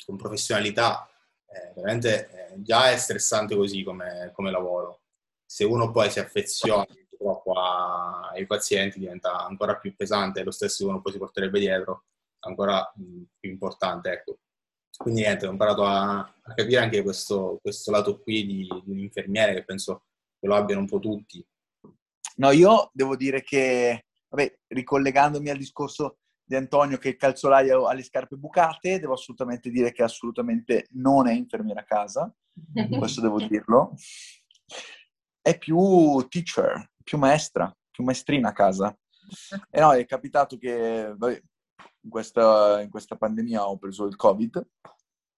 con 0.06 0.18
professionalità, 0.18 1.10
eh, 1.48 1.74
veramente 1.76 2.30
eh, 2.30 2.62
già 2.62 2.92
è 2.92 2.98
stressante 2.98 3.56
così 3.56 3.84
come, 3.84 4.32
come 4.34 4.52
lavoro. 4.52 5.02
Se 5.46 5.64
uno 5.64 5.92
poi 5.92 6.10
si 6.10 6.20
affeziona 6.20 6.86
troppo 7.18 7.54
ai 7.54 8.46
pazienti 8.46 9.00
diventa 9.00 9.46
ancora 9.46 9.78
più 9.78 9.96
pesante, 9.96 10.44
lo 10.44 10.52
stesso 10.52 10.88
uno 10.88 11.02
poi 11.02 11.12
si 11.12 11.18
porterebbe 11.18 11.60
dietro, 11.60 12.06
ancora 12.40 12.92
mh, 12.96 13.24
più 13.40 13.50
importante, 13.50 14.12
ecco. 14.12 14.40
Quindi 14.98 15.22
niente, 15.22 15.48
ho 15.48 15.52
imparato 15.52 15.86
a, 15.86 16.20
a 16.20 16.54
capire 16.54 16.80
anche 16.80 17.02
questo, 17.02 17.60
questo 17.62 17.92
lato 17.92 18.22
qui 18.22 18.46
di, 18.46 18.68
di 18.84 18.92
un 18.92 19.00
infermiere 19.00 19.54
che 19.54 19.64
penso 19.64 20.06
che 20.40 20.48
lo 20.48 20.56
abbiano 20.56 20.82
un 20.82 20.88
po' 20.88 21.00
tutti. 21.00 21.46
No, 22.38 22.52
io 22.52 22.90
devo 22.94 23.16
dire 23.16 23.42
che, 23.42 24.06
vabbè, 24.30 24.60
ricollegandomi 24.68 25.50
al 25.50 25.58
discorso 25.58 26.18
di 26.44 26.56
Antonio 26.56 26.98
che 26.98 27.10
il 27.10 27.16
calzolaio 27.16 27.86
ha 27.86 27.94
le 27.94 28.04
scarpe 28.04 28.36
bucate, 28.36 29.00
devo 29.00 29.14
assolutamente 29.14 29.70
dire 29.70 29.92
che 29.92 30.04
assolutamente 30.04 30.88
non 30.92 31.28
è 31.28 31.34
infermiera 31.34 31.82
a 31.82 31.86
casa, 31.86 32.34
questo 32.98 33.22
devo 33.22 33.40
dirlo. 33.40 33.94
È 35.42 35.58
più 35.58 36.26
teacher, 36.28 36.92
più 37.04 37.18
maestra, 37.18 37.74
più 37.90 38.04
maestrina 38.04 38.50
a 38.50 38.54
casa. 38.54 38.96
E 39.70 39.80
no, 39.80 39.94
è 39.94 40.06
capitato 40.06 40.58
che, 40.58 41.14
vabbè, 41.16 41.42
in 42.04 42.10
questa, 42.10 42.82
in 42.82 42.90
questa 42.90 43.16
pandemia 43.16 43.68
ho 43.68 43.78
preso 43.78 44.06
il 44.06 44.16
Covid 44.16 44.66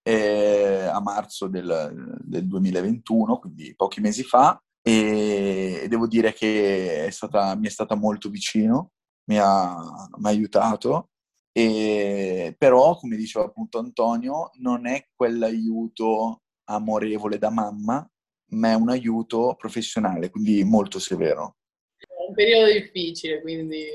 eh, 0.04 0.86
a 0.92 1.00
marzo 1.02 1.48
del, 1.48 2.18
del 2.20 2.48
2021, 2.48 3.40
quindi 3.40 3.74
pochi 3.76 4.02
mesi 4.02 4.24
fa, 4.24 4.62
e, 4.82 5.86
devo 5.88 6.08
dire 6.08 6.34
che 6.34 7.06
è 7.06 7.10
stata, 7.10 7.56
mi 7.56 7.68
è 7.68 7.70
stata 7.70 7.96
molto 7.96 8.30
vicino, 8.30 8.92
mi 9.30 9.38
ha, 9.40 9.76
mi 10.18 10.26
ha 10.26 10.30
aiutato, 10.30 11.10
e, 11.52 12.56
però, 12.58 12.98
come 12.98 13.16
diceva 13.16 13.46
appunto 13.46 13.78
Antonio, 13.78 14.50
non 14.56 14.88
è 14.88 15.08
quell'aiuto 15.16 16.42
amorevole 16.66 17.38
da 17.38 17.50
mamma, 17.50 18.06
ma 18.52 18.72
è 18.72 18.76
un 18.76 18.90
aiuto 18.90 19.56
professionale, 19.58 20.30
quindi 20.30 20.64
molto 20.64 21.00
severo. 21.00 21.58
È 21.96 22.28
un 22.28 22.34
periodo 22.34 22.72
difficile, 22.72 23.42
quindi 23.42 23.86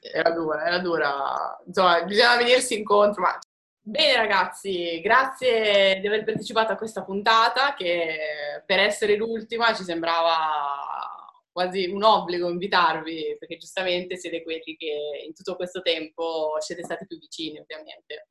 era 0.00 0.30
dura, 0.30 0.64
era 0.64 0.78
dura. 0.78 1.58
Insomma, 1.66 2.02
bisogna 2.04 2.36
venirsi 2.36 2.76
incontro, 2.78 3.22
ma 3.22 3.38
Bene 3.82 4.14
ragazzi, 4.14 5.00
grazie 5.00 5.98
di 6.00 6.06
aver 6.06 6.22
partecipato 6.22 6.70
a 6.72 6.76
questa 6.76 7.02
puntata 7.02 7.74
che 7.74 8.62
per 8.66 8.78
essere 8.78 9.16
l'ultima 9.16 9.74
ci 9.74 9.82
sembrava 9.82 11.08
quasi 11.50 11.86
un 11.86 12.02
obbligo 12.04 12.48
invitarvi 12.50 13.36
perché 13.38 13.56
giustamente 13.56 14.16
siete 14.16 14.42
quelli 14.42 14.76
che 14.76 15.24
in 15.26 15.34
tutto 15.34 15.56
questo 15.56 15.80
tempo 15.80 16.56
siete 16.60 16.84
stati 16.84 17.06
più 17.06 17.18
vicini 17.18 17.58
ovviamente. 17.58 18.28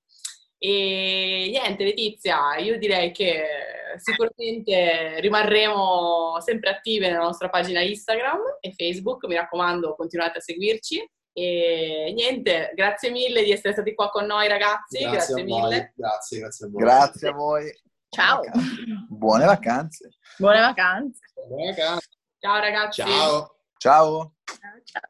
E 0.59 1.47
niente 1.49 1.83
Letizia, 1.83 2.55
io 2.57 2.77
direi 2.77 3.11
che 3.11 3.43
sicuramente 3.97 5.19
rimarremo 5.19 6.39
sempre 6.41 6.69
attive 6.69 7.09
nella 7.09 7.23
nostra 7.23 7.49
pagina 7.49 7.81
Instagram 7.81 8.59
e 8.61 8.71
Facebook, 8.73 9.25
mi 9.25 9.35
raccomando 9.35 9.95
continuate 9.95 10.37
a 10.37 10.41
seguirci 10.41 11.05
e 11.33 12.11
niente, 12.15 12.71
grazie 12.75 13.11
mille 13.11 13.43
di 13.43 13.51
essere 13.51 13.73
stati 13.73 13.93
qua 13.93 14.09
con 14.09 14.25
noi 14.25 14.47
ragazzi, 14.47 14.99
grazie, 14.99 15.11
Grazie, 15.11 15.41
a 15.41 15.45
voi. 15.45 15.61
mille. 15.61 15.93
Grazie, 15.95 16.39
grazie 16.39 16.65
a 16.65 16.69
voi. 16.69 16.81
Grazie 16.81 17.29
a 17.29 17.31
voi. 17.31 17.81
Ciao. 18.09 18.41
Buone 19.07 19.45
vacanze. 19.45 20.09
Buone 20.37 20.59
vacanze. 20.59 21.19
Buone 21.47 21.73
vacanze. 21.73 22.07
Ciao 22.39 22.59
ragazzi. 22.59 23.01
Ciao. 23.01 23.55
Ciao. 23.77 24.33
Ciao, 24.43 24.81
ciao. 24.83 25.01